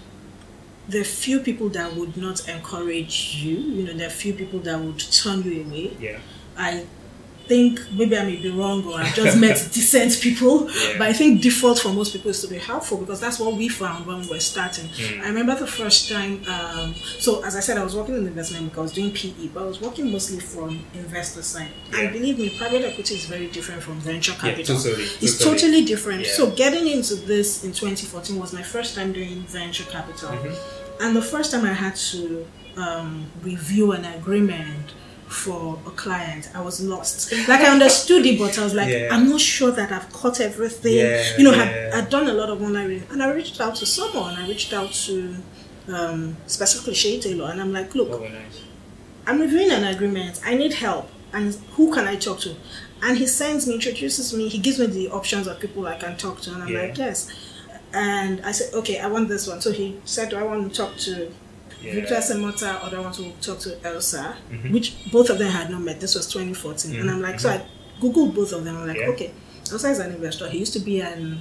there 0.87 1.01
are 1.01 1.05
few 1.05 1.39
people 1.39 1.69
that 1.69 1.95
would 1.95 2.15
not 2.17 2.47
encourage 2.47 3.35
you. 3.35 3.57
You 3.57 3.83
know, 3.85 3.93
there 3.93 4.07
are 4.07 4.11
few 4.11 4.33
people 4.33 4.59
that 4.59 4.79
would 4.79 4.99
turn 4.99 5.43
you 5.43 5.63
away. 5.63 5.97
yeah, 5.99 6.19
I 6.57 6.85
think 7.47 7.79
maybe 7.91 8.17
I 8.17 8.23
may 8.25 8.35
be 8.35 8.49
wrong 8.49 8.85
or 8.85 8.99
I've 8.99 9.13
just 9.15 9.37
met 9.39 9.55
decent 9.73 10.19
people, 10.21 10.69
Yeah. 10.69 10.97
but 10.99 11.07
I 11.07 11.13
think 11.13 11.41
default 11.41 11.79
for 11.79 11.89
most 11.89 12.13
people 12.13 12.29
is 12.31 12.41
to 12.41 12.47
be 12.47 12.57
helpful 12.57 12.97
because 12.97 13.19
that's 13.19 13.39
what 13.39 13.53
we 13.55 13.67
found 13.69 14.05
when 14.05 14.21
we 14.21 14.27
were 14.27 14.39
starting. 14.39 14.87
Mm. 14.89 15.21
I 15.21 15.27
remember 15.29 15.55
the 15.55 15.67
first 15.67 16.09
time, 16.09 16.41
um, 16.47 16.93
so 17.19 17.43
as 17.43 17.55
I 17.55 17.61
said, 17.61 17.77
I 17.77 17.83
was 17.83 17.95
working 17.95 18.15
in 18.15 18.27
investment 18.27 18.65
because 18.65 18.79
I 18.79 18.81
was 18.83 18.93
doing 18.93 19.11
PE, 19.11 19.47
but 19.53 19.63
I 19.63 19.65
was 19.65 19.79
working 19.81 20.11
mostly 20.11 20.39
from 20.39 20.85
investor 20.93 21.41
side. 21.41 21.69
Yeah. 21.91 21.99
And 22.01 22.13
believe 22.13 22.37
me, 22.39 22.49
private 22.57 22.83
equity 22.85 23.15
is 23.15 23.25
very 23.25 23.47
different 23.47 23.81
from 23.81 23.95
venture 23.99 24.33
capital. 24.33 24.77
totally, 24.77 25.03
It's 25.21 25.37
totally. 25.37 25.55
totally 25.59 25.85
different. 25.85 26.21
Yeah. 26.25 26.31
So 26.33 26.51
getting 26.51 26.87
into 26.87 27.15
this 27.15 27.63
in 27.63 27.71
2014 27.71 28.37
was 28.39 28.53
my 28.53 28.63
first 28.63 28.95
time 28.95 29.13
doing 29.13 29.41
venture 29.47 29.85
capital. 29.85 30.29
Mm-hmm. 30.29 31.03
And 31.03 31.15
the 31.15 31.21
first 31.21 31.51
time 31.51 31.63
I 31.65 31.73
had 31.73 31.95
to 32.11 32.45
um, 32.75 33.25
review 33.43 33.91
an 33.91 34.05
agreement 34.05 34.93
for 35.27 35.77
a 35.85 35.91
client, 35.91 36.49
I 36.55 36.61
was 36.61 36.81
lost. 36.81 37.31
Like 37.47 37.61
I 37.61 37.69
understood 37.69 38.25
it, 38.25 38.39
but 38.39 38.57
I 38.57 38.63
was 38.63 38.73
like, 38.73 38.89
Yeah. 38.89 39.09
I'm 39.11 39.29
not 39.29 39.41
sure 39.41 39.71
that 39.71 39.91
I've 39.91 40.11
caught 40.11 40.39
everything. 40.39 40.95
Yeah, 40.95 41.37
you 41.37 41.43
know, 41.43 41.51
yeah. 41.51 41.63
had, 41.63 41.93
I'd 42.05 42.09
done 42.09 42.27
a 42.27 42.33
lot 42.33 42.49
of 42.49 42.61
online 42.61 42.87
reading, 42.87 43.07
and 43.11 43.21
I 43.21 43.31
reached 43.31 43.59
out 43.59 43.75
to 43.77 43.85
someone. 43.85 44.35
I 44.35 44.47
reached 44.47 44.73
out 44.73 44.91
to 44.91 45.35
um, 45.89 46.37
specifically 46.47 46.93
Seyi 46.93 47.21
Taylor, 47.21 47.51
and 47.51 47.61
I'm 47.61 47.73
like, 47.73 47.93
look, 47.93 48.09
oh, 48.11 48.19
nice. 48.19 48.63
I'm 49.25 49.41
reviewing 49.41 49.71
an 49.71 49.83
agreement. 49.83 50.41
I 50.45 50.55
need 50.55 50.73
help. 50.73 51.09
And 51.33 51.53
who 51.75 51.93
can 51.93 52.07
I 52.07 52.15
talk 52.15 52.39
to? 52.39 52.55
And 53.03 53.17
he 53.17 53.27
sends 53.27 53.67
me, 53.67 53.75
introduces 53.75 54.33
me, 54.33 54.47
he 54.47 54.57
gives 54.57 54.79
me 54.79 54.87
the 54.87 55.09
options 55.09 55.45
of 55.47 55.59
people 55.59 55.85
I 55.85 55.97
can 55.97 56.15
talk 56.17 56.39
to. 56.41 56.53
And 56.53 56.63
I'm 56.63 56.73
like, 56.73 56.97
yes. 56.97 57.29
And 57.93 58.41
I 58.45 58.53
said, 58.53 58.73
okay, 58.73 58.99
I 58.99 59.07
want 59.07 59.27
this 59.27 59.45
one. 59.45 59.59
So 59.59 59.71
he 59.71 59.99
said, 60.05 60.29
do 60.29 60.37
I 60.37 60.43
want 60.43 60.71
to 60.71 60.77
talk 60.77 60.95
to 60.99 61.31
Yeah. 61.81 61.93
Victor 61.95 62.15
Asemota 62.15 62.93
I 62.93 62.99
want 62.99 63.15
to 63.15 63.31
talk 63.41 63.59
to 63.59 63.69
Eghosa? 63.83 64.35
Mhm. 64.51 64.71
Which 64.71 64.95
both 65.11 65.29
of 65.29 65.37
them 65.37 65.51
had 65.51 65.69
not 65.69 65.81
met. 65.81 65.99
This 65.99 66.15
was 66.15 66.25
2014. 66.27 66.95
And 66.99 67.09
I'm 67.09 67.21
like, 67.21 67.39
so 67.39 67.49
I 67.49 67.61
Googled 68.01 68.33
both 68.35 68.51
of 68.53 68.63
them. 68.65 68.77
I'm 68.77 68.87
like, 68.87 68.97
Yeah. 68.97 69.07
okay, 69.09 69.31
Eghosa 69.65 69.91
is 69.91 69.99
an 69.99 70.11
investor. 70.13 70.49
He 70.49 70.57
used 70.59 70.73
to 70.73 70.79
be 70.79 71.01
an 71.01 71.39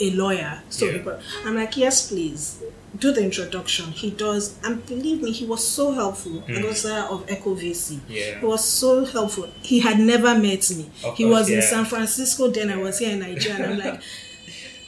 a 0.00 0.10
lawyer. 0.10 0.60
So 0.70 0.86
Yeah. 0.86 1.18
I'm 1.44 1.54
like, 1.54 1.76
yes, 1.76 2.08
please. 2.08 2.56
Do 2.98 3.10
the 3.12 3.22
introduction. 3.24 3.86
He 3.86 4.10
does. 4.10 4.54
And 4.62 4.84
believe 4.86 5.20
me, 5.22 5.32
he 5.32 5.44
was 5.46 5.66
so 5.66 5.92
helpful. 5.92 6.42
Mm. 6.48 6.58
Eghosa 6.58 7.10
of 7.10 7.24
Echo 7.28 7.54
VC. 7.56 7.98
Yeah. 8.08 8.38
He 8.40 8.46
was 8.46 8.64
so 8.64 9.04
helpful. 9.04 9.48
He 9.62 9.80
had 9.80 9.98
never 9.98 10.34
met 10.38 10.68
me. 10.70 10.90
Of 11.04 11.16
he 11.16 11.24
course, 11.24 11.40
was 11.40 11.50
in. 11.50 11.62
San 11.62 11.84
Francisco 11.84 12.48
then. 12.48 12.70
I 12.70 12.76
was 12.76 12.98
here 13.00 13.10
in 13.10 13.18
Nigeria. 13.20 13.56
And 13.64 13.64
I'm 13.72 13.78
like, 13.78 14.00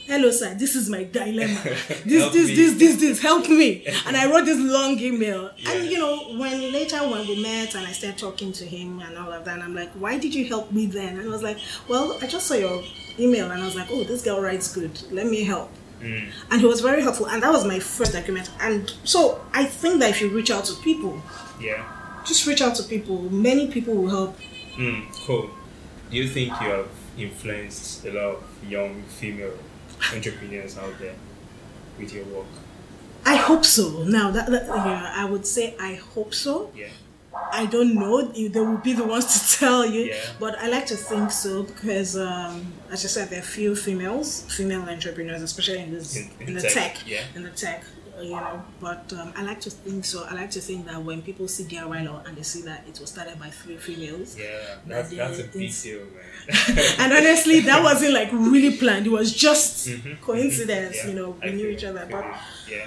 hello, 0.07 0.31
sir. 0.31 0.53
This 0.55 0.75
is 0.75 0.89
my 0.89 1.03
dilemma. 1.03 1.59
This, 2.05 2.33
this, 2.33 2.47
this, 2.57 2.73
this, 2.77 2.95
this. 2.99 3.21
Help 3.21 3.47
me. 3.49 3.85
And 4.05 4.15
I 4.15 4.29
wrote 4.31 4.45
this 4.45 4.59
long 4.59 4.97
email. 4.99 5.51
Yeah. 5.57 5.71
And 5.71 5.85
you 5.89 5.99
know, 5.99 6.37
when 6.39 6.71
later 6.71 6.97
when 6.97 7.27
we 7.27 7.41
met 7.41 7.75
and 7.75 7.85
I 7.85 7.91
started 7.91 8.17
talking 8.17 8.51
to 8.53 8.65
him 8.65 8.99
and 9.01 9.17
all 9.17 9.31
of 9.31 9.45
that, 9.45 9.55
and 9.55 9.63
I'm 9.63 9.75
like, 9.75 9.91
why 9.93 10.17
did 10.17 10.33
you 10.33 10.45
help 10.47 10.71
me 10.71 10.85
then? 10.85 11.17
And 11.17 11.27
I 11.27 11.31
was 11.31 11.43
like, 11.43 11.57
well, 11.87 12.17
I 12.21 12.27
just 12.27 12.47
saw 12.47 12.55
your 12.55 12.83
email 13.19 13.51
and 13.51 13.61
I 13.61 13.65
was 13.65 13.75
like, 13.75 13.87
oh, 13.91 14.03
this 14.03 14.23
girl 14.23 14.41
writes 14.41 14.73
good. 14.73 14.99
Let 15.11 15.27
me 15.27 15.43
help 15.43 15.69
Mm. 15.99 16.29
and 16.51 16.61
he 16.61 16.67
was 16.67 16.79
very 16.81 17.01
helpful 17.01 17.25
and 17.25 17.41
that 17.41 17.51
was 17.51 17.65
my 17.65 17.79
first 17.79 18.13
agreement 18.13 18.51
and 18.59 18.93
so 19.03 19.41
i 19.51 19.65
think 19.65 19.99
that 19.99 20.11
if 20.11 20.21
you 20.21 20.29
reach 20.29 20.51
out 20.51 20.63
to 20.65 20.75
people 20.83 21.19
Yeah. 21.59 21.83
just 22.23 22.45
reach 22.45 22.61
out 22.61 22.75
to 22.75 22.83
people 22.83 23.17
many 23.31 23.71
people 23.71 23.95
will 23.95 24.09
help 24.09 24.37
Mm, 24.77 25.07
cool. 25.25 25.49
Do 26.11 26.17
you 26.17 26.27
think 26.29 26.49
you 26.61 26.67
have 26.67 26.87
influenced 27.17 28.05
a 28.05 28.11
lot 28.11 28.35
of 28.35 28.43
young 28.69 29.01
female 29.19 29.57
entrepreneurs 30.13 30.77
out 30.77 30.97
there 30.99 31.15
with 31.99 32.13
your 32.13 32.25
work? 32.25 32.45
i 33.25 33.35
hope 33.35 33.65
so 33.65 34.03
now 34.03 34.31
that, 34.31 34.49
that 34.49 34.65
yeah, 34.67 35.13
i 35.15 35.25
would 35.25 35.45
say 35.45 35.75
i 35.79 35.95
hope 35.95 36.33
so 36.33 36.71
Yeah. 36.75 36.87
i 37.51 37.65
don't 37.65 37.93
know 37.95 38.21
they 38.31 38.59
will 38.59 38.77
be 38.77 38.93
the 38.93 39.03
ones 39.03 39.25
to 39.33 39.57
tell 39.59 39.85
you 39.85 40.01
Yeah. 40.05 40.15
but 40.39 40.57
i 40.59 40.67
like 40.69 40.85
to 40.87 40.95
think 40.95 41.31
so 41.31 41.63
because 41.63 42.15
um, 42.15 42.71
as 42.91 43.03
i 43.03 43.07
said 43.07 43.29
there 43.29 43.39
are 43.39 43.49
few 43.59 43.75
females 43.75 44.43
female 44.57 44.83
entrepreneurs 44.83 45.41
especially 45.41 45.79
in 45.79 45.91
this 45.93 46.15
In- 46.15 46.29
in, 46.39 46.47
in 46.49 46.53
the 46.53 46.61
tech, 46.61 46.73
tech, 46.73 46.95
yeah. 47.07 47.23
in 47.35 47.43
the 47.43 47.49
tech 47.65 47.83
you 48.21 48.31
know 48.31 48.61
but 48.79 49.11
um, 49.13 49.31
i 49.35 49.43
like 49.43 49.61
to 49.61 49.69
think 49.69 50.03
so 50.03 50.25
i 50.29 50.33
like 50.33 50.49
to 50.49 50.59
think 50.59 50.85
that 50.85 51.01
when 51.03 51.21
people 51.21 51.47
see 51.47 51.63
DIY 51.65 52.05
law 52.05 52.21
and 52.25 52.35
they 52.37 52.41
see 52.43 52.61
that 52.63 52.83
it 52.87 52.99
was 52.99 53.09
started 53.11 53.37
by 53.39 53.49
three 53.49 53.77
females 53.77 54.37
Yeah. 54.37 54.45
That's, 54.87 55.09
That 55.11 55.17
that's 55.17 55.39
a 55.39 55.43
big 55.57 55.71
deal, 55.83 55.99
man. 55.99 56.95
and 56.99 57.13
honestly, 57.13 57.59
that 57.61 57.83
wasn't 57.83 58.13
like 58.13 58.29
really 58.31 58.77
planned. 58.77 59.05
It 59.05 59.11
was 59.11 59.33
just 59.33 59.87
Mhm, 59.87 60.21
coincidence. 60.21 60.95
mhm, 60.97 61.03
yeah. 61.03 61.09
You 61.09 61.15
know, 61.19 61.29
we 61.43 61.49
I 61.49 61.51
knew 61.51 61.65
feel 61.65 61.71
each 61.77 61.83
other. 61.83 62.01
it, 62.03 62.09
But 62.11 62.25
yeah. 62.71 62.85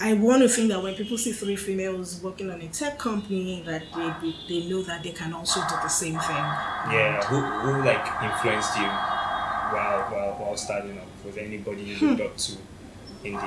I 0.00 0.14
want 0.14 0.42
to 0.42 0.48
think 0.48 0.68
that 0.70 0.82
when 0.82 0.94
people 0.94 1.16
see 1.18 1.32
three 1.32 1.56
females 1.56 2.20
working 2.22 2.50
on 2.50 2.60
a 2.62 2.68
tech 2.68 2.98
company, 2.98 3.62
that 3.66 3.82
they 3.94 4.08
they, 4.22 4.34
they 4.60 4.68
know 4.68 4.82
that 4.82 5.02
they 5.02 5.12
can 5.12 5.32
also 5.34 5.60
do 5.60 5.76
the 5.82 5.88
same 5.88 6.18
thing. 6.18 6.44
Yeah, 6.96 7.22
who, 7.24 7.38
who 7.40 7.84
like 7.84 8.04
influenced 8.22 8.76
you 8.78 8.84
while 9.74 10.00
while, 10.12 10.32
while 10.40 10.56
starting 10.56 10.98
up? 10.98 11.06
Was 11.26 11.36
anybody 11.36 11.82
you 11.82 11.96
Hmm. 11.96 12.08
looked 12.08 12.20
up 12.22 12.36
to 12.36 12.52
in 13.24 13.32
the 13.34 13.40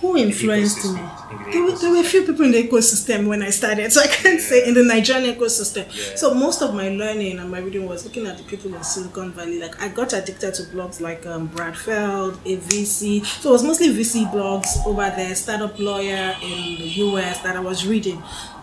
Who 0.00 0.16
influenced 0.16 0.84
me? 0.84 0.92
the 0.92 1.50
There 1.52 1.62
were, 1.64 1.72
there 1.72 1.90
were 1.90 2.00
a 2.00 2.04
few 2.04 2.24
people 2.24 2.44
in 2.44 2.52
the 2.52 2.62
ecosystem 2.68 3.26
when 3.26 3.42
I 3.42 3.50
started, 3.50 3.92
so 3.94 4.00
I 4.00 4.06
can't 4.06 4.40
say 4.40 4.66
in 4.66 4.74
the 4.74 4.84
Nigerian 4.84 5.34
ecosystem. 5.34 5.86
Yeah. 5.88 6.14
So 6.16 6.34
most 6.34 6.62
of 6.62 6.74
my 6.74 6.88
learning 6.90 7.38
and 7.38 7.50
my 7.50 7.58
reading 7.58 7.86
was 7.88 8.04
looking 8.04 8.26
at 8.26 8.38
the 8.38 8.44
people 8.44 8.72
in 8.74 8.82
Silicon 8.84 9.32
Valley. 9.32 9.58
Like 9.60 9.80
I 9.82 9.88
got 9.88 10.12
addicted 10.12 10.54
to 10.54 10.62
blogs 10.64 11.00
like 11.00 11.26
um, 11.26 11.46
Brad 11.48 11.76
Feld, 11.76 12.34
a 12.44 12.56
VC. 12.58 13.24
So 13.24 13.50
it 13.50 13.52
was 13.52 13.64
mostly 13.64 13.88
VC 13.88 14.30
blogs 14.32 14.68
over 14.86 15.10
there, 15.16 15.34
startup 15.34 15.78
lawyer 15.78 16.36
in 16.42 16.76
the 16.78 16.88
US 17.06 17.40
that 17.42 17.56
I 17.56 17.60
was 17.60 17.86
reading. 17.86 18.22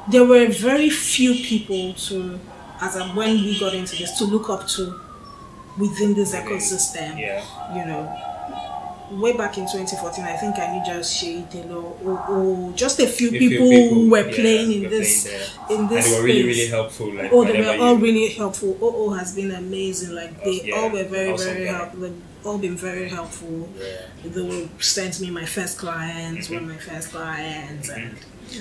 There 0.09 0.23
were 0.25 0.47
very 0.47 0.89
few 0.89 1.33
people 1.33 1.93
to, 1.95 2.39
as 2.79 2.95
of 2.95 3.15
when 3.15 3.35
we 3.37 3.59
got 3.59 3.73
into 3.73 3.95
this, 3.95 4.17
to 4.19 4.25
look 4.25 4.49
up 4.49 4.67
to 4.69 5.01
within 5.77 6.13
this 6.13 6.33
ecosystem 6.33 7.19
Yeah. 7.19 7.43
you 7.75 7.85
know, 7.85 8.34
way 9.11 9.33
back 9.33 9.57
in 9.57 9.65
2014, 9.65 10.23
I 10.25 10.35
think 10.37 10.57
I 10.57 10.71
knew 10.77 10.85
just 10.85 11.21
Seyi 11.21 11.49
Taylor 11.49 11.77
or, 11.77 12.19
or 12.29 12.73
just 12.73 12.99
a 12.99 13.07
few 13.07 13.29
A 13.29 13.31
few 13.31 13.49
people, 13.49 13.69
who 13.93 14.09
were 14.09 14.27
yeah, 14.27 14.35
playing 14.35 14.71
in 14.71 14.83
were 14.83 14.89
this 14.89 15.23
playing 15.23 15.79
in 15.81 15.87
this 15.87 16.05
and 16.07 16.13
they 16.13 16.17
were 16.19 16.23
really 16.25 16.41
space. 16.43 16.57
really 16.57 16.69
helpful. 16.69 17.13
Like 17.13 17.31
Oh, 17.33 17.43
they 17.45 17.61
were 17.61 17.83
all 17.83 17.97
you- 17.97 18.03
really 18.03 18.29
helpful. 18.33 18.77
Oh, 18.81 19.11
has 19.13 19.35
been 19.35 19.51
amazing. 19.51 20.15
Like 20.15 20.43
they 20.43 20.61
Yeah, 20.65 20.75
all 20.75 20.89
were 20.89 21.03
very, 21.03 21.31
awesome 21.31 21.53
very 21.53 21.67
helpful. 21.67 21.99
They've 22.01 22.21
all 22.45 22.57
been 22.57 22.75
very 22.77 23.09
helpful. 23.09 23.69
Yeah. 23.79 24.01
They 24.23 24.41
will 24.41 24.69
send 24.79 25.19
me 25.19 25.29
my 25.31 25.45
first 25.45 25.77
clients, 25.77 26.47
Mm-hmm. 26.47 26.53
one 26.55 26.63
of 26.63 26.69
my 26.69 26.77
first 26.77 27.11
clients, 27.11 27.89
and 27.89 28.15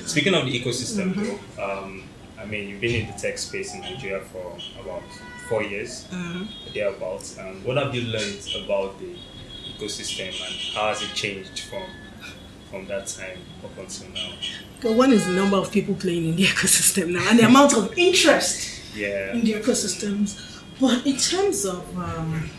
Speaking 0.06 0.34
of 0.34 0.46
the 0.46 0.52
ecosystem, 0.60 1.12
Mm-hmm. 1.14 1.24
though, 1.56 1.64
um, 1.82 2.02
I 2.40 2.46
mean, 2.46 2.68
you've 2.68 2.80
been 2.80 3.02
in 3.02 3.06
the 3.06 3.12
tech 3.18 3.38
space 3.38 3.74
in 3.74 3.80
Nigeria 3.80 4.20
for 4.32 4.56
about 4.80 5.02
four 5.48 5.62
years, 5.62 6.06
Mhm. 6.10 6.48
thereabouts. 6.74 7.38
Um, 7.38 7.62
what 7.64 7.76
have 7.76 7.94
you 7.94 8.02
learned 8.02 8.40
about 8.64 8.98
the 8.98 9.10
ecosystem 9.78 10.28
and 10.28 10.54
how 10.74 10.88
has 10.88 11.02
it 11.02 11.12
changed 11.14 11.60
from 11.60 11.82
from 12.70 12.86
that 12.86 13.06
time 13.06 13.38
up 13.64 13.76
until 13.78 14.08
now? 14.10 14.30
So 14.82 14.92
one 14.92 15.12
is 15.12 15.24
the 15.26 15.32
number 15.32 15.56
of 15.56 15.70
people 15.70 15.94
playing 15.94 16.28
in 16.30 16.36
the 16.36 16.44
ecosystem 16.54 17.08
now 17.12 17.28
and 17.30 17.38
the 17.38 17.46
amount 17.46 17.76
of 17.76 17.92
interest 17.96 18.80
Yeah. 18.96 19.32
in 19.32 19.44
the 19.44 19.52
ecosystems. 19.54 20.60
But 20.80 21.06
in 21.06 21.16
terms 21.16 21.64
of 21.64 21.84
um, 21.96 22.50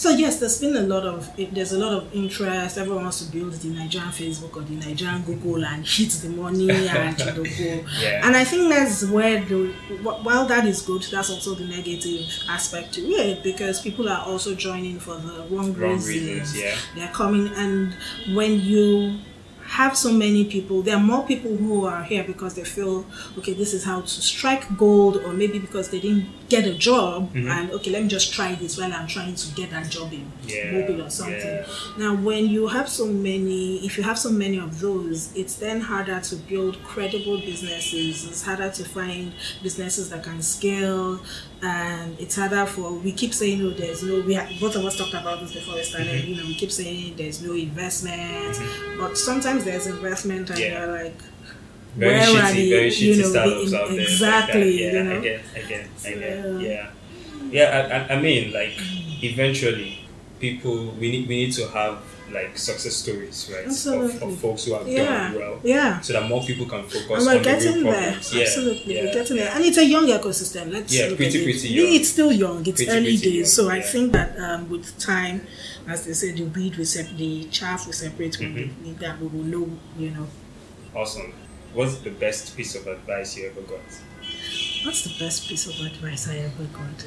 so 0.00 0.08
yes, 0.08 0.40
there's 0.40 0.58
been 0.58 0.74
a 0.76 0.80
lot 0.94 1.04
of 1.04 1.30
there's 1.52 1.72
a 1.72 1.78
lot 1.78 1.92
of 1.92 2.14
interest. 2.14 2.78
Everyone 2.78 3.02
wants 3.02 3.22
to 3.22 3.30
build 3.30 3.52
the 3.52 3.68
Nigerian 3.68 4.10
Facebook 4.10 4.56
or 4.56 4.62
the 4.62 4.74
Nigerian 4.76 5.20
Google 5.22 5.62
and 5.62 5.86
hit 5.86 6.08
the 6.22 6.30
money 6.30 6.70
and 6.70 7.18
you 7.18 7.26
know, 7.26 7.34
go. 7.34 7.42
Yeah. 8.00 8.26
And 8.26 8.34
I 8.34 8.44
think 8.44 8.70
that's 8.70 9.04
where 9.04 9.44
the 9.44 9.74
while 10.02 10.46
that 10.46 10.64
is 10.64 10.80
good, 10.80 11.02
that's 11.02 11.28
also 11.28 11.54
the 11.54 11.64
negative 11.66 12.24
aspect 12.48 12.94
to 12.94 13.02
it 13.02 13.42
because 13.42 13.82
people 13.82 14.08
are 14.08 14.24
also 14.26 14.54
joining 14.54 14.98
for 14.98 15.16
the 15.16 15.44
wrong, 15.50 15.74
Wrong 15.74 15.96
reasons. 15.96 16.08
reasons, 16.08 16.58
yeah. 16.58 16.76
They're 16.96 17.12
coming, 17.12 17.48
and 17.54 17.94
when 18.34 18.58
you 18.60 19.18
have 19.70 19.96
so 19.96 20.12
many 20.12 20.44
people, 20.46 20.82
there 20.82 20.96
are 20.96 21.02
more 21.02 21.24
people 21.24 21.56
who 21.56 21.84
are 21.86 22.02
here 22.02 22.24
because 22.24 22.54
they 22.54 22.64
feel 22.64 23.06
okay, 23.38 23.52
this 23.54 23.72
is 23.72 23.84
how 23.84 24.00
to 24.00 24.08
strike 24.08 24.64
gold, 24.76 25.16
or 25.18 25.32
maybe 25.32 25.58
because 25.60 25.90
they 25.90 26.00
didn't 26.00 26.26
get 26.48 26.66
a 26.66 26.74
job, 26.74 27.32
Mm-hmm. 27.32 27.48
and 27.48 27.70
okay, 27.70 27.90
let 27.92 28.02
me 28.02 28.08
just 28.08 28.32
try 28.32 28.54
this 28.56 28.76
while 28.78 28.92
I'm 28.92 29.06
trying 29.06 29.36
to 29.36 29.46
get 29.54 29.70
that 29.70 29.88
job 29.88 30.12
in 30.12 30.24
Yeah, 30.46 30.72
mobile 30.72 31.02
or 31.02 31.10
something. 31.10 31.54
yeah. 31.60 31.64
Now, 31.98 32.16
when 32.16 32.46
you 32.48 32.66
have 32.66 32.88
so 32.88 33.06
many, 33.06 33.84
if 33.86 33.96
you 33.96 34.02
have 34.02 34.18
so 34.18 34.30
many 34.30 34.58
of 34.58 34.80
those, 34.80 35.32
it's 35.36 35.54
then 35.54 35.80
harder 35.80 36.18
to 36.20 36.34
build 36.50 36.82
credible 36.82 37.38
businesses. 37.40 38.26
It's 38.28 38.42
harder 38.42 38.70
to 38.70 38.84
find 38.84 39.32
businesses 39.62 40.10
that 40.10 40.24
can 40.24 40.42
scale, 40.42 41.20
and 41.62 42.18
it's 42.18 42.36
harder 42.36 42.66
for. 42.66 42.92
We 42.92 43.12
keep 43.12 43.32
saying, 43.34 43.62
"Oh, 43.62 43.70
there's 43.70 44.02
no." 44.02 44.20
We 44.20 44.34
have, 44.34 44.48
both 44.60 44.76
of 44.76 44.84
us 44.84 44.96
talked 44.96 45.14
about 45.14 45.40
this 45.40 45.52
before 45.52 45.74
we 45.74 45.82
started. 45.82 46.08
Mm-hmm. 46.22 46.28
You 46.30 46.36
know, 46.36 46.46
we 46.46 46.54
keep 46.54 46.72
saying 46.72 47.14
there's 47.16 47.42
no 47.42 47.52
investment, 47.54 48.58
but 48.98 49.16
sometimes 49.18 49.64
there's 49.64 49.86
investment, 49.86 50.50
and 50.50 50.58
Yeah. 50.58 50.84
you're 50.84 50.92
like, 51.04 51.18
Very 51.96 52.12
where 52.18 52.42
are 52.42 52.52
the- 52.52 52.70
very 52.70 52.84
you 52.94 53.14
shitty 53.14 53.18
know, 53.22 53.30
the 53.30 53.42
in- 53.42 53.74
out 53.74 53.88
there. 53.88 53.98
like 53.98 54.00
exactly, 54.00 54.84
Yeah, 54.84 54.92
you 54.92 55.02
know? 55.04 55.18
I 55.18 55.20
get, 55.22 55.40
I 55.54 55.58
get, 55.60 55.86
I 56.06 56.12
get. 56.12 56.42
So- 56.44 56.58
Yeah, 56.60 56.90
yeah. 57.50 58.08
I, 58.08 58.14
I, 58.14 58.18
I 58.18 58.20
mean, 58.22 58.52
like, 58.52 58.72
eventually, 59.22 59.98
people 60.40 60.90
we 61.00 61.10
need 61.10 61.28
we 61.28 61.36
need 61.44 61.52
to 61.52 61.68
have 61.68 61.98
like 62.32 62.56
success 62.56 62.94
stories, 62.94 63.50
right? 63.52 63.62
Of, 63.64 63.70
Absolutely. 63.72 64.20
of 64.32 64.38
folks 64.38 64.64
who 64.64 64.74
have 64.74 64.86
yeah, 64.86 65.04
done 65.04 65.34
well, 65.34 65.60
yeah. 65.64 66.00
so 66.00 66.12
that 66.12 66.28
more 66.28 66.42
people 66.44 66.64
can 66.66 66.84
focus 66.84 67.10
And 67.10 67.18
on 67.18 67.26
we're 67.26 67.38
the 67.38 67.44
getting 67.44 67.74
real 67.82 67.92
there. 67.92 68.00
problems. 68.02 68.34
Yeah, 68.34 68.42
Absolutely, 68.42 68.94
yeah. 68.94 69.04
we're 69.04 69.12
getting 69.14 69.36
there. 69.36 69.50
And 69.52 69.64
it's 69.64 69.78
a 69.78 69.84
young 69.84 70.06
ecosystem. 70.06 70.72
Let's 70.72 70.96
Yeah, 70.96 71.06
pretty, 71.08 71.24
at 71.26 71.34
it. 71.34 71.44
pretty 71.44 71.68
young. 71.70 71.92
It's 71.94 72.08
still 72.08 72.30
young. 72.32 72.60
It's 72.66 72.70
Pretty, 72.84 72.90
early 72.92 73.16
pretty 73.18 73.30
days. 73.30 73.34
young, 73.58 73.66
So 73.66 73.68
I 73.70 73.80
think 73.80 74.12
that 74.12 74.38
um, 74.38 74.70
with 74.70 74.96
time, 75.00 75.44
as 75.88 76.04
they 76.06 76.12
say, 76.12 76.30
the 76.30 76.44
weed 76.44 76.76
will 76.76 76.84
separate, 76.84 77.18
the 77.18 77.44
chaff 77.50 77.86
will 77.86 77.92
separate 77.94 78.38
when 78.38 78.54
Mm-hmm. 78.54 78.84
we 78.84 78.92
that 78.92 79.20
we 79.20 79.26
will 79.26 79.44
know, 79.44 79.68
you 79.98 80.10
know. 80.10 80.28
Awesome. 80.94 81.32
What's 81.74 81.96
the 81.98 82.10
best 82.10 82.56
piece 82.56 82.76
of 82.76 82.86
advice 82.86 83.36
you 83.36 83.48
ever 83.50 83.62
got? 83.62 83.80
What's 84.84 85.02
the 85.02 85.14
best 85.18 85.48
piece 85.48 85.66
of 85.66 85.74
advice 85.84 86.28
I 86.28 86.36
ever 86.38 86.64
got? 86.72 87.06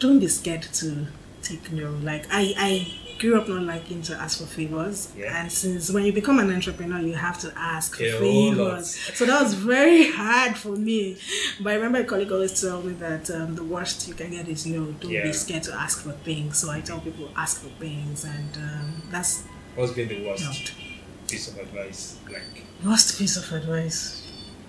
Don't 0.00 0.18
be 0.18 0.26
scared 0.28 0.62
to 0.62 1.06
take 1.42 1.70
no. 1.72 1.90
Like 2.02 2.26
I, 2.30 2.54
I 2.56 2.94
grew 3.18 3.36
up 3.40 3.48
not 3.48 3.62
liking 3.62 4.00
to 4.02 4.14
ask 4.14 4.38
for 4.38 4.46
favors, 4.46 5.12
Yeah. 5.16 5.40
and 5.42 5.50
since 5.50 5.90
when 5.90 6.04
you 6.04 6.12
become 6.12 6.38
an 6.38 6.52
entrepreneur, 6.52 7.00
you 7.00 7.14
have 7.14 7.38
to 7.40 7.52
ask 7.56 7.96
for 7.96 8.04
A 8.04 8.18
favors. 8.18 8.94
So 9.14 9.24
that 9.26 9.42
was 9.42 9.54
very 9.54 10.10
hard 10.12 10.56
for 10.56 10.76
me. 10.76 11.16
But 11.60 11.72
I 11.72 11.74
remember 11.76 11.98
a 12.00 12.04
colleague 12.04 12.30
always 12.30 12.60
told 12.60 12.84
me 12.84 12.92
that 12.94 13.28
um, 13.30 13.54
the 13.56 13.64
worst 13.64 14.06
you 14.08 14.14
can 14.14 14.30
get 14.30 14.48
is 14.48 14.66
no. 14.66 14.84
Don't 15.00 15.10
Yeah. 15.10 15.24
be 15.24 15.32
scared 15.32 15.64
to 15.64 15.74
ask 15.74 16.02
for 16.02 16.12
things. 16.12 16.58
So 16.58 16.70
I 16.70 16.80
tell 16.80 17.00
people 17.00 17.28
ask 17.36 17.60
for 17.60 17.70
things, 17.80 18.24
and 18.24 18.56
um, 18.56 19.02
that's 19.10 19.42
What's 19.74 19.92
been 19.92 20.08
the 20.08 20.26
worst 20.26 20.72
piece 21.28 21.48
of 21.48 21.58
advice? 21.58 22.16
Like, 22.30 22.64
Worst 22.84 23.18
piece 23.18 23.36
of 23.36 23.52
advice. 23.52 24.17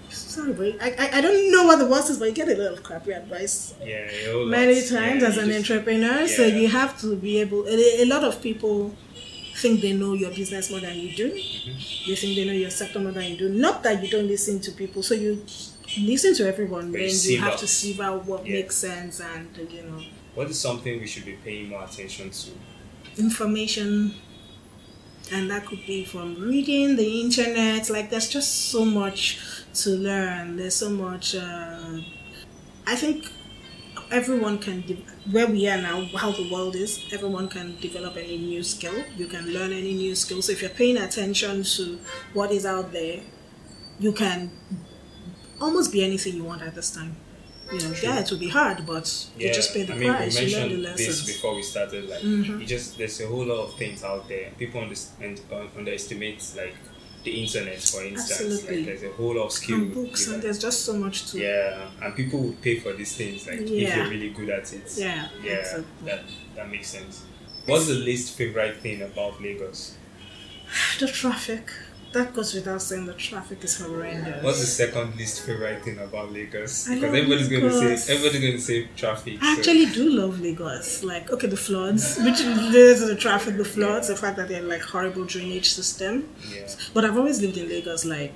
Sorry, 0.09 0.53
but 0.53 0.81
I, 0.81 0.89
I, 0.97 1.17
I 1.17 1.21
don't 1.21 1.51
know 1.51 1.63
what 1.65 1.77
the 1.79 1.85
worst 1.87 2.09
is, 2.09 2.17
but 2.19 2.25
you 2.25 2.31
get 2.33 2.49
a 2.49 2.55
lot 2.61 2.73
of 2.73 2.83
crappy 2.83 3.11
advice 3.11 3.73
yeah, 3.83 4.09
a 4.09 4.31
whole 4.31 4.41
lot. 4.45 4.49
many 4.51 4.73
Yeah, 4.81 4.89
times 4.99 5.21
you 5.21 5.27
as 5.27 5.37
an 5.37 5.49
just- 5.49 5.69
entrepreneur. 5.71 6.27
So 6.27 6.45
you 6.45 6.67
have 6.67 6.99
to 7.01 7.15
be 7.15 7.39
able. 7.41 7.65
A, 7.67 8.01
a 8.01 8.05
lot 8.05 8.23
of 8.23 8.41
people 8.41 8.95
think 9.55 9.81
they 9.81 9.93
know 9.93 10.13
your 10.13 10.31
business 10.31 10.71
more 10.71 10.79
than 10.79 10.95
you 10.97 11.15
do. 11.15 11.31
Mm-hmm. 11.31 12.09
They 12.09 12.15
think 12.15 12.35
they 12.37 12.45
know 12.45 12.53
your 12.53 12.69
sector 12.69 12.99
more 12.99 13.11
than 13.11 13.25
you 13.31 13.37
do. 13.37 13.49
Not 13.49 13.83
that 13.83 14.01
you 14.03 14.09
don't 14.09 14.27
listen 14.27 14.59
to 14.61 14.71
people. 14.71 15.03
So 15.03 15.13
you 15.15 15.43
listen 15.99 16.33
to 16.35 16.47
everyone. 16.47 16.91
But 16.91 17.01
you 17.01 17.07
then 17.07 17.13
you 17.15 17.15
sieve 17.15 17.39
have 17.41 17.57
to 17.57 17.67
sieve 17.67 17.99
out 17.99 18.25
what 18.25 18.45
Yeah. 18.45 18.53
makes 18.53 18.77
sense 18.77 19.19
and 19.19 19.49
you 19.57 19.83
know 19.83 20.01
What 20.35 20.49
is 20.49 20.59
something 20.59 20.99
we 20.99 21.07
should 21.07 21.25
be 21.25 21.33
paying 21.43 21.69
more 21.69 21.83
attention 21.83 22.29
to? 22.29 22.51
information. 23.17 24.13
And 25.31 25.49
that 25.51 25.65
could 25.65 25.85
be 25.85 26.05
from 26.05 26.35
reading 26.39 26.95
the 26.95 27.21
internet. 27.21 27.89
Like 27.89 28.09
there's 28.09 28.29
just 28.29 28.69
so 28.71 28.83
much 28.83 29.39
to 29.75 29.91
learn. 29.91 30.57
There's 30.57 30.75
so 30.75 30.89
much. 30.89 31.35
Uh, 31.35 31.99
I 32.87 32.95
think 32.95 33.29
everyone 34.11 34.57
can 34.57 34.81
de- 34.81 35.05
where 35.31 35.45
we 35.47 35.67
are 35.67 35.79
now 35.79 36.03
how 36.15 36.31
the 36.31 36.51
world 36.51 36.75
is 36.75 36.99
everyone 37.13 37.47
can 37.47 37.77
develop 37.79 38.17
any 38.17 38.37
new 38.37 38.63
skill 38.63 39.03
you 39.15 39.27
can 39.27 39.45
learn 39.53 39.71
any 39.71 39.93
new 39.93 40.15
skill 40.15 40.41
so 40.41 40.51
if 40.51 40.61
you're 40.61 40.71
paying 40.71 40.97
attention 40.97 41.61
to 41.61 41.99
what 42.33 42.51
is 42.51 42.65
out 42.65 42.91
there 42.91 43.21
you 43.99 44.11
can 44.11 44.49
almost 45.61 45.91
be 45.91 46.03
anything 46.03 46.33
you 46.35 46.43
want 46.43 46.61
at 46.61 46.73
this 46.73 46.89
time 46.89 47.15
you 47.71 47.79
know 47.81 47.93
yeah 48.01 48.19
it 48.19 48.29
will 48.31 48.37
be 48.39 48.49
hard 48.49 48.85
but 48.85 49.27
you 49.37 49.53
just 49.53 49.73
pay 49.73 49.83
the 49.83 49.93
I 49.93 49.97
mean, 49.97 50.09
price 50.13 50.39
we 50.39 50.45
you 50.47 50.57
learn 50.57 50.69
the 50.69 50.77
mentioned 50.77 50.97
this 50.97 51.07
lessons 51.07 51.19
Mm-hmm. 51.21 51.27
before 51.33 51.55
we 51.55 51.61
started. 51.63 52.09
Like, 52.09 52.23
you 52.23 52.65
just 52.65 52.97
there's 52.97 53.21
a 53.21 53.27
whole 53.27 53.45
lot 53.45 53.59
of 53.65 53.73
things 53.75 54.03
out 54.03 54.27
there. 54.27 54.51
People 54.57 54.81
understand, 54.81 55.41
uh, 55.51 55.65
underestimate 55.77 56.41
like 56.57 56.75
the 57.23 57.31
internet, 57.43 57.79
for 57.81 58.01
instance. 58.03 58.31
Absolutely. 58.31 58.77
Like, 58.77 58.85
there's 58.85 59.03
a 59.03 59.11
whole 59.15 59.35
lot 59.35 59.45
of 59.47 59.51
skill. 59.51 59.75
and 59.75 59.93
books 59.93 60.27
and 60.27 60.37
know. 60.37 60.41
there's 60.41 60.59
just 60.59 60.85
so 60.85 60.93
much 60.93 61.31
to 61.31 61.39
Yeah, 61.39 61.89
and 62.01 62.15
people 62.15 62.39
would 62.39 62.61
pay 62.61 62.79
for 62.79 62.93
these 62.93 63.15
things. 63.15 63.45
Like, 63.45 63.59
if 63.61 63.95
you're 63.95 64.09
really 64.09 64.29
good 64.31 64.49
at 64.49 64.71
it. 64.73 64.91
Yeah, 64.97 65.27
yeah, 65.43 65.51
exactly. 65.53 65.85
that 66.05 66.21
that 66.55 66.69
makes 66.71 66.87
sense. 66.89 67.23
What's 67.65 67.87
the 67.87 67.93
least 67.95 68.35
favorite 68.37 68.77
thing 68.77 69.01
about 69.01 69.41
Lagos? 69.41 69.95
the 70.99 71.07
traffic 71.07 71.69
that 72.13 72.33
goes 72.33 72.53
without 72.55 72.81
saying 72.81 73.05
the 73.05 73.13
traffic 73.13 73.63
is 73.63 73.79
horrendous 73.79 74.43
What's 74.43 74.59
the 74.61 74.65
second 74.65 75.15
least 75.15 75.41
favorite 75.41 75.83
thing 75.83 75.99
about 75.99 76.31
Lagos? 76.33 76.87
I 76.89 76.95
Because 76.95 77.07
everybody's 77.15 77.47
going 77.49 77.61
to 77.61 77.97
say 77.97 78.13
everybody's 78.15 78.41
going 78.41 78.53
to 78.53 78.61
say 78.61 78.87
traffic. 78.95 79.37
I 79.41 79.53
so- 79.53 79.59
actually 79.59 79.85
do 79.87 80.09
love 80.09 80.39
Lagos. 80.41 81.03
Like, 81.03 81.31
okay, 81.31 81.47
the 81.47 81.57
floods, 81.57 82.17
which 82.17 82.39
there's 82.73 83.01
the 83.01 83.15
traffic, 83.15 83.57
the 83.57 83.65
floods, 83.65 84.07
the 84.07 84.15
fact 84.15 84.37
that 84.37 84.47
they're 84.49 84.63
like 84.63 84.81
horrible 84.81 85.25
drainage 85.25 85.69
system. 85.69 86.27
yeah. 86.51 86.67
But 86.93 87.05
I've 87.05 87.17
always 87.17 87.41
lived 87.41 87.57
in 87.57 87.69
Lagos, 87.69 88.05
like, 88.05 88.33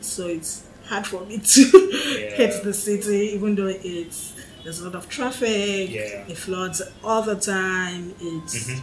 so 0.00 0.26
it's 0.26 0.66
hard 0.86 1.06
for 1.06 1.24
me 1.24 1.38
to 1.38 1.62
hit 2.36 2.62
the 2.62 2.74
city, 2.74 3.30
even 3.34 3.54
though 3.54 3.66
it's 3.68 4.34
there's 4.64 4.80
a 4.80 4.84
lot 4.84 4.96
of 4.96 5.08
traffic. 5.08 5.88
Yeah. 5.90 6.26
It 6.28 6.36
floods 6.36 6.82
all 7.02 7.22
the 7.22 7.36
time. 7.36 8.14
It's 8.20 8.68
Mhm. 8.68 8.80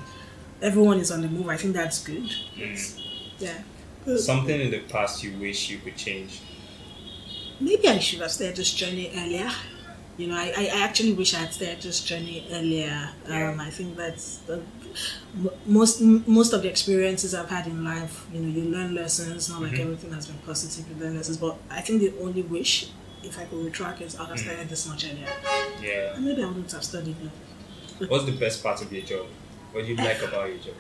everyone 0.64 1.00
is 1.00 1.12
on 1.12 1.22
the 1.22 1.28
move. 1.28 1.48
I 1.50 1.58
think 1.58 1.74
that's 1.76 2.04
good. 2.04 2.24
Mm. 2.58 3.02
Yeah. 3.40 3.62
Something 4.18 4.62
in 4.62 4.72
the 4.72 4.80
past 4.82 5.24
you 5.24 5.38
wish 5.40 5.70
you 5.70 5.80
could 5.80 5.96
change. 5.98 6.40
Maybe 7.60 7.88
I 7.88 8.00
should 8.00 8.20
have 8.22 8.32
started 8.32 8.56
this 8.58 8.74
journey 8.74 9.12
earlier. 9.16 9.50
You 10.18 10.28
know, 10.28 10.36
I, 10.36 10.54
I 10.58 10.84
actually 10.84 11.14
wish 11.14 11.34
I 11.34 11.40
had 11.40 11.54
started 11.54 11.82
this 11.82 12.02
journey 12.02 12.48
earlier. 12.52 13.10
Um, 13.28 13.60
I 13.60 13.70
think 13.70 13.98
that's 13.98 14.38
the, 14.40 14.62
most 15.66 16.02
most 16.02 16.54
of 16.54 16.62
the 16.62 16.70
experiences 16.70 17.34
I've 17.34 17.50
had 17.50 17.68
in 17.68 17.84
life. 17.84 18.26
You 18.32 18.40
know, 18.42 18.48
you 18.62 18.70
learn 18.70 18.96
lessons. 18.96 19.50
Not 19.50 19.62
like 19.62 19.74
Mhm. 19.74 19.80
everything 19.80 20.14
has 20.14 20.28
been 20.28 20.38
positive. 20.46 20.86
You 20.90 21.04
learn 21.04 21.18
lessons, 21.18 21.38
but 21.38 21.58
I 21.70 21.82
think 21.82 22.00
the 22.02 22.14
only 22.22 22.44
wish, 22.44 22.90
if 23.24 23.38
I 23.40 23.46
could 23.46 23.66
retract, 23.66 24.02
is 24.02 24.16
I'd 24.16 24.28
have 24.28 24.38
Mm. 24.38 24.44
started 24.44 24.70
this 24.70 24.88
much 24.88 25.06
earlier. 25.06 25.28
Yeah. 25.82 26.16
And 26.16 26.26
maybe 26.26 26.44
I 26.44 26.46
wouldn't 26.48 26.72
have 26.72 26.84
studied. 26.84 27.16
What's 28.08 28.26
the 28.26 28.32
best 28.34 28.62
part 28.64 28.82
of 28.82 28.92
your 28.94 29.04
job? 29.04 29.26
What 29.74 29.86
do 29.86 29.92
you 29.92 29.98
like 29.98 30.22
about 30.22 30.48
your 30.50 30.60
job? 30.60 30.76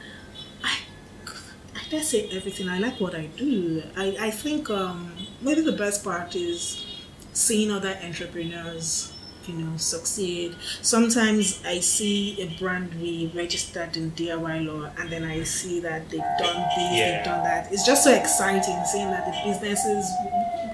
Dare 1.89 2.01
say 2.03 2.27
everything. 2.31 2.67
I 2.69 2.79
like 2.79 2.99
what 2.99 3.15
I 3.15 3.27
do. 3.37 3.83
I, 3.95 4.17
I 4.19 4.31
think 4.31 4.69
um, 4.69 5.11
maybe 5.41 5.61
the 5.61 5.71
best 5.71 6.03
part 6.03 6.35
is 6.35 6.85
seeing 7.33 7.71
other 7.71 7.97
entrepreneurs, 8.03 9.13
you 9.47 9.55
know, 9.55 9.77
succeed. 9.77 10.55
Sometimes 10.81 11.59
I 11.65 11.79
see 11.79 12.41
a 12.41 12.47
brand 12.59 12.93
we 13.01 13.31
registered 13.33 13.95
in 13.97 14.11
DIY 14.11 14.65
law, 14.65 14.89
and 14.97 15.09
then 15.11 15.23
I 15.23 15.43
see 15.43 15.79
that 15.81 16.09
they've 16.09 16.19
done 16.39 16.61
this, 16.75 16.93
Yeah. 16.97 17.17
they've 17.17 17.25
done 17.25 17.43
that. 17.43 17.71
It's 17.71 17.85
just 17.85 18.03
so 18.03 18.13
exciting 18.13 18.83
seeing 18.85 19.09
that 19.09 19.25
the 19.25 19.51
businesses. 19.51 20.05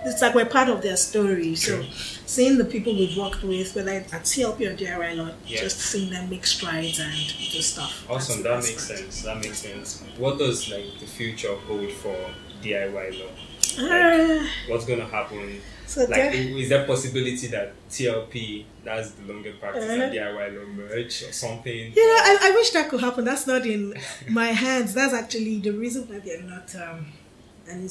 It's 0.03 0.21
like 0.21 0.33
we're 0.33 0.45
part 0.45 0.67
of 0.69 0.81
their 0.81 0.97
story. 0.97 1.55
True. 1.55 1.83
So, 1.83 1.85
seeing 2.25 2.57
the 2.57 2.65
people 2.65 2.93
we've 2.95 3.15
worked 3.15 3.43
with, 3.43 3.75
whether 3.75 3.91
it's 3.91 4.11
at 4.13 4.23
TLP 4.23 4.65
or 4.65 4.75
DIY 4.75 5.13
law, 5.15 5.29
Yeah. 5.45 5.61
just 5.61 5.79
seeing 5.79 6.09
them 6.09 6.29
make 6.29 6.45
strides 6.47 6.99
and 6.99 7.13
do 7.51 7.61
stuff. 7.61 8.05
Awesome, 8.09 8.41
that 8.43 8.63
makes 8.63 8.87
part. 8.87 8.97
sense. 8.99 9.21
That 9.21 9.41
makes 9.41 9.59
sense. 9.59 10.01
What 10.17 10.39
does 10.39 10.69
like 10.69 10.99
the 10.99 11.05
future 11.05 11.55
hold 11.67 11.91
for 11.91 12.15
DIY 12.63 13.11
law? 13.19 13.29
Uh, 13.79 14.45
What's 14.67 14.85
gonna 14.85 15.05
happen? 15.07 15.61
so 15.87 16.01
Like, 16.01 16.09
there- 16.09 16.33
is 16.33 16.69
there 16.69 16.85
possibility 16.85 17.47
that 17.47 17.73
TLP, 17.89 18.65
that's 18.83 19.11
the 19.11 19.31
Longe 19.31 19.47
practice, 19.59 19.83
Uh-huh. 19.83 20.01
and 20.03 20.13
DIY 20.13 20.53
will 20.57 20.67
merge 20.67 21.23
or 21.23 21.31
something? 21.33 21.93
You 21.95 22.07
know, 22.07 22.19
I, 22.23 22.37
I 22.43 22.51
wish 22.51 22.69
that 22.71 22.89
could 22.89 23.01
happen. 23.01 23.25
That's 23.25 23.45
not 23.47 23.65
in 23.65 23.93
my 24.29 24.47
hands. 24.65 24.93
That's 24.93 25.13
actually 25.13 25.59
the 25.59 25.71
reason 25.71 26.03
why 26.07 26.19
they're 26.19 26.43
not. 26.43 26.73
Um, 26.75 27.07
and 27.67 27.89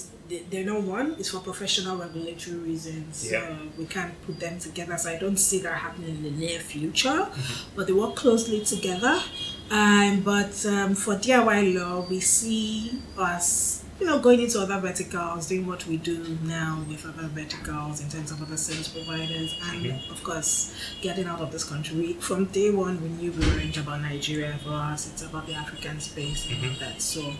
they're 0.50 0.64
not 0.66 0.82
one. 0.82 1.12
is 1.18 1.30
for 1.30 1.38
professional 1.40 1.96
regulatory 1.96 2.56
reasons. 2.58 3.30
Yeah. 3.30 3.46
So 3.48 3.56
we 3.78 3.86
can't 3.86 4.12
put 4.26 4.38
them 4.38 4.58
together. 4.58 4.98
So 4.98 5.10
I 5.10 5.16
don't 5.16 5.38
see 5.38 5.58
that 5.60 5.72
happening 5.74 6.16
in 6.16 6.22
the 6.22 6.30
near 6.32 6.58
future. 6.58 7.08
Mm-hmm. 7.08 7.76
But 7.76 7.86
they 7.86 7.94
work 7.94 8.14
closely 8.16 8.62
together. 8.62 9.22
Um, 9.70 10.20
but 10.22 10.66
um, 10.66 10.94
for 10.96 11.14
DIY 11.14 11.78
law, 11.78 12.00
we 12.10 12.20
see 12.20 13.00
us, 13.16 13.79
you 14.00 14.06
know, 14.06 14.18
going 14.18 14.40
into 14.40 14.58
other 14.58 14.78
verticals, 14.80 15.48
doing 15.48 15.66
what 15.66 15.86
we 15.86 15.98
do 15.98 16.38
now 16.44 16.82
with 16.88 17.04
other 17.06 17.28
verticals 17.28 18.00
in 18.02 18.08
terms 18.08 18.30
of 18.30 18.40
other 18.42 18.56
service 18.56 18.88
providers, 18.88 19.54
and 19.70 19.80
Mm-hmm. 19.80 20.12
of 20.12 20.22
course, 20.24 20.74
getting 21.00 21.26
out 21.26 21.40
of 21.40 21.52
this 21.52 21.64
country. 21.64 21.96
We, 21.96 22.12
from 22.14 22.46
day 22.46 22.70
one, 22.70 23.00
we 23.02 23.08
knew 23.08 23.32
we 23.32 23.46
weren't 23.46 23.76
about 23.76 24.02
Nigeria 24.02 24.58
for 24.62 24.70
us. 24.72 25.10
It's 25.10 25.22
about 25.22 25.46
the 25.46 25.54
African 25.54 26.00
space 26.00 26.48
and 26.50 26.64
all 26.64 26.76
that. 26.80 27.00
So 27.00 27.32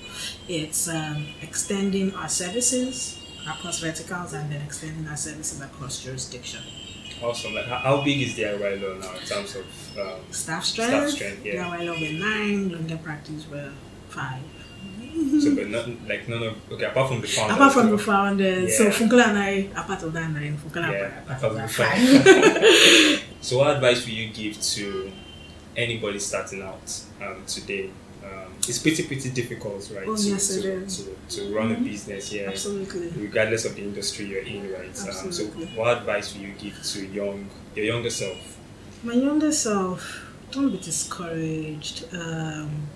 it's 0.49 0.89
um, 0.89 1.27
extending 1.43 2.15
our 2.15 2.29
services 2.29 3.19
across 3.49 3.81
verticals 3.81 4.33
and 4.33 4.51
then 4.51 4.63
extending 4.63 5.07
our 5.07 5.17
services 5.17 5.61
across 5.61 6.03
jurisdiction. 6.03 6.61
Awesome. 7.23 7.55
Like, 7.55 7.67
how, 7.67 8.03
big 8.03 8.23
is 8.23 8.35
DIY 8.35 8.81
law 8.83 8.95
now 8.99 9.19
in 9.19 9.27
terms 9.27 9.55
of 9.57 9.99
um, 9.99 10.21
Staff 10.31 10.65
strength, 10.65 10.91
Staff 10.91 11.11
strength, 11.11 11.45
yeah. 11.45 11.65
DIY 11.65 11.87
law 11.87 12.01
were 12.01 12.29
nine, 12.29 12.69
Longe 12.71 13.03
practice 13.03 13.47
were 13.51 13.71
five. 14.09 14.43
So, 15.41 15.55
but 15.55 15.69
not 15.69 15.89
like 16.09 16.29
none 16.29 16.43
of 16.43 16.73
okay, 16.73 16.85
apart 16.85 17.09
from 17.09 17.21
the 17.21 17.27
founders. 17.27 17.57
Apart 17.57 17.73
from 17.73 17.87
so- 17.87 17.97
the 17.97 18.03
founders, 18.03 18.77
so 18.77 18.85
Yeah. 18.85 18.91
Funkola 18.91 19.25
and 19.29 19.39
I 19.39 19.69
are 19.77 19.85
part 19.85 20.03
of 20.03 20.13
that 20.13 20.31
nine. 20.31 20.57
Funkola 20.59 20.85
I 20.85 20.93
Yeah, 20.93 21.21
part 21.27 21.43
of 21.45 21.55
that 21.57 21.71
five. 21.71 23.27
So, 23.43 23.57
what 23.59 23.75
advice 23.75 24.05
will 24.05 24.13
you 24.13 24.29
give 24.29 24.61
to 24.61 25.11
anybody 25.77 26.19
starting 26.19 26.61
out 26.63 27.01
um, 27.23 27.43
today? 27.47 27.91
Um, 28.23 28.53
it's 28.69 28.79
pretty, 28.79 29.05
pretty 29.05 29.31
difficult, 29.31 29.91
right? 29.97 30.05
Oh, 30.07 30.15
to, 30.15 30.23
yes, 30.23 30.51
it 30.57 30.63
to, 30.63 30.73
is. 30.85 31.09
to, 31.29 31.37
to 31.49 31.55
run 31.57 31.73
a 31.73 31.81
business, 31.81 32.31
yeah, 32.31 32.49
Absolutely. 32.51 33.09
regardless 33.17 33.65
of 33.65 33.77
the 33.77 33.83
industry 33.83 34.27
you're 34.27 34.43
in, 34.43 34.71
right? 34.71 34.89
Um, 34.89 35.33
so, 35.33 35.45
what 35.75 35.97
advice 35.99 36.35
will 36.35 36.43
you 36.43 36.53
give 36.59 36.83
to 36.83 37.07
young, 37.07 37.49
your 37.75 37.87
younger 37.87 38.11
self? 38.11 38.59
My 39.03 39.15
younger 39.15 39.53
self, 39.53 40.23
don't 40.51 40.71
be 40.71 40.77
discouraged. 40.77 42.05
Um, 42.15 42.89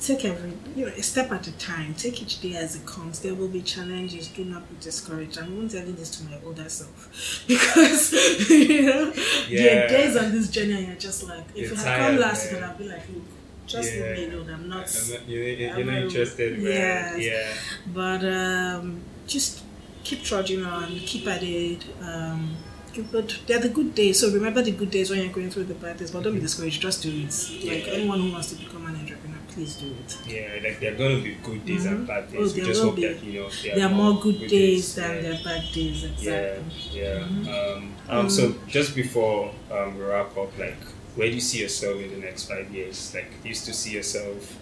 take 0.00 0.24
every, 0.24 0.52
you 0.74 0.86
know, 0.86 0.92
a 0.92 1.02
step 1.02 1.30
at 1.32 1.46
a 1.46 1.52
time. 1.58 1.94
Take 1.94 2.22
each 2.22 2.40
day 2.40 2.54
as 2.56 2.76
it 2.76 2.86
comes. 2.86 3.20
There 3.20 3.34
will 3.34 3.48
be 3.48 3.62
challenges. 3.62 4.28
Do 4.28 4.44
not 4.44 4.68
be 4.68 4.76
discouraged. 4.80 5.38
I'm 5.38 5.52
even 5.54 5.68
telling 5.68 5.94
this 5.94 6.10
to 6.18 6.24
my 6.24 6.38
older 6.44 6.68
self 6.68 7.44
because, 7.48 8.12
you 8.50 8.82
know, 8.86 9.12
Yeah. 9.48 9.62
there 9.62 9.84
are 9.84 9.88
days 9.88 10.16
on 10.16 10.32
this 10.32 10.48
journey 10.50 10.74
and 10.74 10.86
you're 10.88 10.96
just 10.96 11.24
like, 11.28 11.44
if 11.54 11.56
You're 11.70 11.72
it 11.72 11.78
had 11.78 11.98
come 12.10 12.16
last 12.20 12.44
week, 12.50 12.60
man. 12.60 12.62
and 12.62 12.72
I'd 12.72 12.78
be 12.78 12.84
like, 12.88 13.08
look, 13.12 13.22
just 13.66 13.94
Yeah. 13.94 14.14
leave 14.14 14.28
me 14.30 14.34
alone. 14.34 14.50
I'm 14.50 14.68
not. 14.68 14.96
I'm 15.02 15.10
not- 15.10 15.28
you're, 15.28 15.42
you're, 15.44 15.58
you're 15.58 15.76
I'm 15.78 15.86
not 15.86 16.02
interested, 16.02 16.58
man. 16.58 16.72
yes. 16.72 17.18
Yeah. 17.18 17.52
But 17.94 18.24
um, 18.24 19.00
just 19.26 19.62
keep 20.02 20.22
trudging 20.22 20.64
on, 20.64 20.88
keep 21.10 21.26
at 21.28 21.42
it. 21.42 21.84
Um, 22.02 22.56
it. 22.92 23.38
They're 23.46 23.60
the 23.60 23.68
good 23.68 23.94
days. 23.94 24.18
So 24.20 24.32
remember 24.32 24.62
the 24.62 24.72
good 24.72 24.90
days 24.90 25.10
when 25.10 25.20
you're 25.20 25.32
going 25.32 25.50
through 25.50 25.64
the 25.64 25.74
bad 25.74 25.98
days. 25.98 26.10
But 26.10 26.24
don't 26.24 26.34
be 26.34 26.40
discouraged. 26.40 26.82
Just 26.82 27.02
do 27.04 27.08
it. 27.10 27.64
Like 27.64 27.86
anyone 27.96 28.20
who 28.20 28.32
wants 28.32 28.50
to 28.50 28.56
become 28.56 28.84
an 28.86 28.96
entrepreneur, 28.96 29.29
please 29.52 29.74
do 29.76 29.86
it. 30.00 30.18
Yeah, 30.26 30.62
like 30.68 30.80
there 30.80 30.92
are 30.94 30.96
going 30.96 31.16
to 31.18 31.22
be 31.22 31.34
good 31.42 31.64
days 31.66 31.84
and 31.86 32.00
Mhm. 32.00 32.06
bad 32.06 32.24
Oh, 32.36 32.38
days. 32.40 32.54
we 32.54 32.62
just 32.62 32.82
hope 32.82 32.96
be. 32.96 33.06
that 33.06 33.22
you 33.24 33.40
know 33.40 33.48
there, 33.62 33.76
There 33.76 33.86
are 33.86 33.94
more 33.94 34.20
good 34.20 34.46
days 34.48 34.94
than 34.94 35.14
yeah. 35.16 35.20
there 35.22 35.32
are 35.34 35.44
bad 35.44 35.64
days. 35.72 36.02
Yeah, 36.02 36.08
Exactly. 36.08 37.00
yeah. 37.00 37.18
Mhm. 37.28 37.76
Um, 37.76 37.94
um, 38.08 38.30
So 38.30 38.54
just 38.68 38.94
before 38.94 39.52
um, 39.72 39.98
we 39.98 40.04
wrap 40.04 40.36
up, 40.36 40.52
like, 40.58 40.78
where 41.16 41.28
do 41.28 41.34
you 41.34 41.40
see 41.40 41.60
yourself 41.60 42.00
in 42.00 42.10
the 42.10 42.18
next 42.26 42.44
five 42.48 42.70
years? 42.74 43.12
Like, 43.14 43.30
do 43.42 43.48
you 43.48 43.54
still 43.54 43.74
see 43.74 43.92
yourself, 43.92 44.56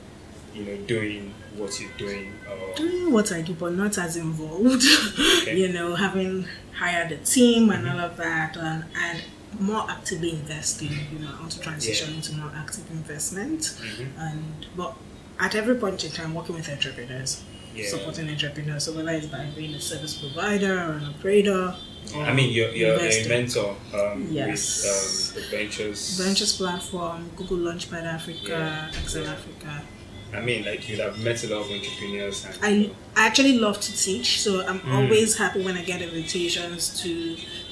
you 0.54 0.64
know, 0.64 0.76
doing 0.86 1.32
what 1.56 1.78
you're 1.80 1.90
doing? 1.98 2.32
Or 2.50 2.74
Doing 2.76 3.12
what 3.12 3.30
I 3.32 3.42
do, 3.42 3.52
but 3.54 3.72
not 3.74 3.98
as 3.98 4.16
involved. 4.16 4.82
Okay. 5.42 5.56
you 5.60 5.68
know, 5.72 5.94
having 5.94 6.46
hired 6.72 7.10
a 7.12 7.16
team 7.18 7.70
and 7.70 7.88
all 7.88 7.98
of 8.00 8.16
that, 8.16 8.56
and, 8.56 8.84
and 8.96 9.22
more 9.58 9.84
actively 9.90 10.30
investing. 10.32 10.90
You 11.12 11.18
know, 11.20 11.30
I 11.36 11.40
want 11.40 11.52
to 11.52 11.60
transition 11.60 12.10
Yeah. 12.10 12.16
into 12.16 12.32
more 12.34 12.52
active 12.54 12.84
investment. 12.90 13.60
Mhm. 13.80 14.08
and 14.18 14.66
but 14.76 14.94
at 15.40 15.54
every 15.54 15.76
point 15.76 16.02
in 16.04 16.10
time 16.10 16.34
working 16.34 16.54
with 16.56 16.68
entrepreneurs 16.68 17.42
Yeah. 17.74 17.88
supporting 17.90 18.28
entrepreneurs 18.28 18.84
so 18.84 18.92
whether 18.92 19.10
it's 19.10 19.26
by 19.26 19.44
being 19.56 19.74
a 19.74 19.80
service 19.80 20.14
provider 20.14 20.74
or 20.86 20.92
an 21.00 21.04
operator 21.14 21.74
or 22.14 22.22
I 22.24 22.32
mean, 22.32 22.50
you're, 22.52 22.70
you're 22.70 22.94
a 22.98 23.28
mentor 23.28 23.76
um, 23.94 24.26
Yes. 24.30 25.34
with 25.34 25.36
um, 25.36 25.42
the 25.50 25.56
Ventures. 25.56 26.00
ventures 26.18 26.52
platform 26.56 27.30
google 27.36 27.58
launchpad 27.58 28.04
africa 28.04 28.90
Yeah. 28.92 29.00
excel 29.02 29.26
africa 29.26 29.82
I 30.30 30.40
mean, 30.40 30.62
like, 30.66 30.86
you'd 30.86 30.98
have 31.00 31.18
met 31.20 31.42
a 31.44 31.46
lot 31.48 31.60
of 31.64 31.70
entrepreneurs. 31.70 32.44
And, 32.44 32.54
I, 32.62 32.90
I 33.22 33.26
actually 33.28 33.54
love 33.58 33.80
to 33.80 33.92
teach 33.96 34.40
so 34.42 34.50
i'm 34.66 34.80
Mm. 34.80 34.94
always 34.98 35.36
happy 35.38 35.60
when 35.62 35.76
i 35.76 35.82
get 35.92 36.00
invitations 36.02 36.80
to 37.02 37.10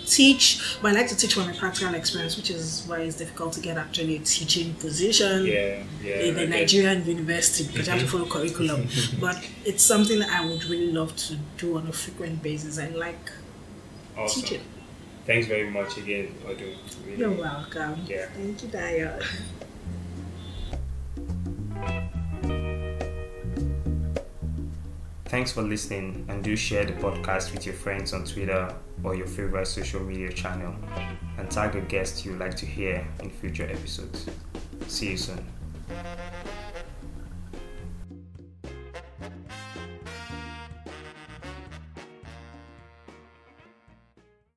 teach 0.07 0.79
but 0.81 0.93
i 0.93 0.95
like 0.95 1.09
to 1.09 1.17
teach 1.17 1.35
from 1.35 1.49
a 1.51 1.55
practical 1.55 1.95
experience 1.95 2.37
which 2.37 2.51
is 2.51 2.85
why 2.87 3.01
it's 3.01 3.17
difficult 3.17 3.53
to 3.53 3.61
get 3.61 3.77
actually 3.77 4.17
a 4.17 4.19
teaching 4.21 4.73
position 4.75 5.45
yeah, 5.45 5.83
yeah. 6.03 6.15
in 6.27 6.37
a 6.37 6.41
get- 6.41 6.49
Nigerian 6.49 7.05
university 7.05 7.67
because 7.67 7.87
you 7.87 7.93
have 7.93 8.01
to 8.03 8.07
follow 8.09 8.27
curriculum. 8.27 8.87
but 9.21 9.37
it's 9.65 9.83
something 9.83 10.19
that 10.21 10.31
I 10.31 10.47
would 10.49 10.65
really 10.65 10.93
love 10.93 11.15
to 11.27 11.37
do 11.59 11.77
on 11.77 11.87
a 11.89 11.93
frequent 11.93 12.43
basis. 12.43 12.79
I 12.79 12.89
like 12.91 13.31
Awesome. 14.17 14.43
teaching. 14.43 14.61
Thanks 15.27 15.47
very 15.49 15.69
much 15.69 15.97
again, 15.99 16.35
Odun. 16.47 16.77
Really- 17.05 17.19
You're 17.19 17.33
welcome. 17.33 18.05
Yeah. 18.07 18.27
Thank 18.35 18.63
you, 18.63 18.69
Dayo. 18.69 19.23
Thanks 25.29 25.51
for 25.51 25.63
listening 25.63 26.25
and 26.29 26.43
do 26.43 26.55
share 26.55 26.85
the 26.85 26.93
podcast 26.93 27.53
with 27.53 27.67
your 27.67 27.75
friends 27.75 28.13
on 28.13 28.25
Twitter 28.25 28.73
or 29.03 29.17
your 29.17 29.27
favorite 29.27 29.67
social 29.67 30.01
media 30.01 30.33
channel 30.33 30.73
and 31.37 31.51
tag 31.51 31.75
a 31.75 31.81
guest 31.81 32.25
you'd 32.25 32.39
like 32.39 32.55
to 32.57 32.67
hear 32.67 33.07
in 33.21 33.31
future 33.31 33.65
episodes. 33.65 34.27
See 34.87 35.11
you 35.11 35.17
soon. 35.17 35.45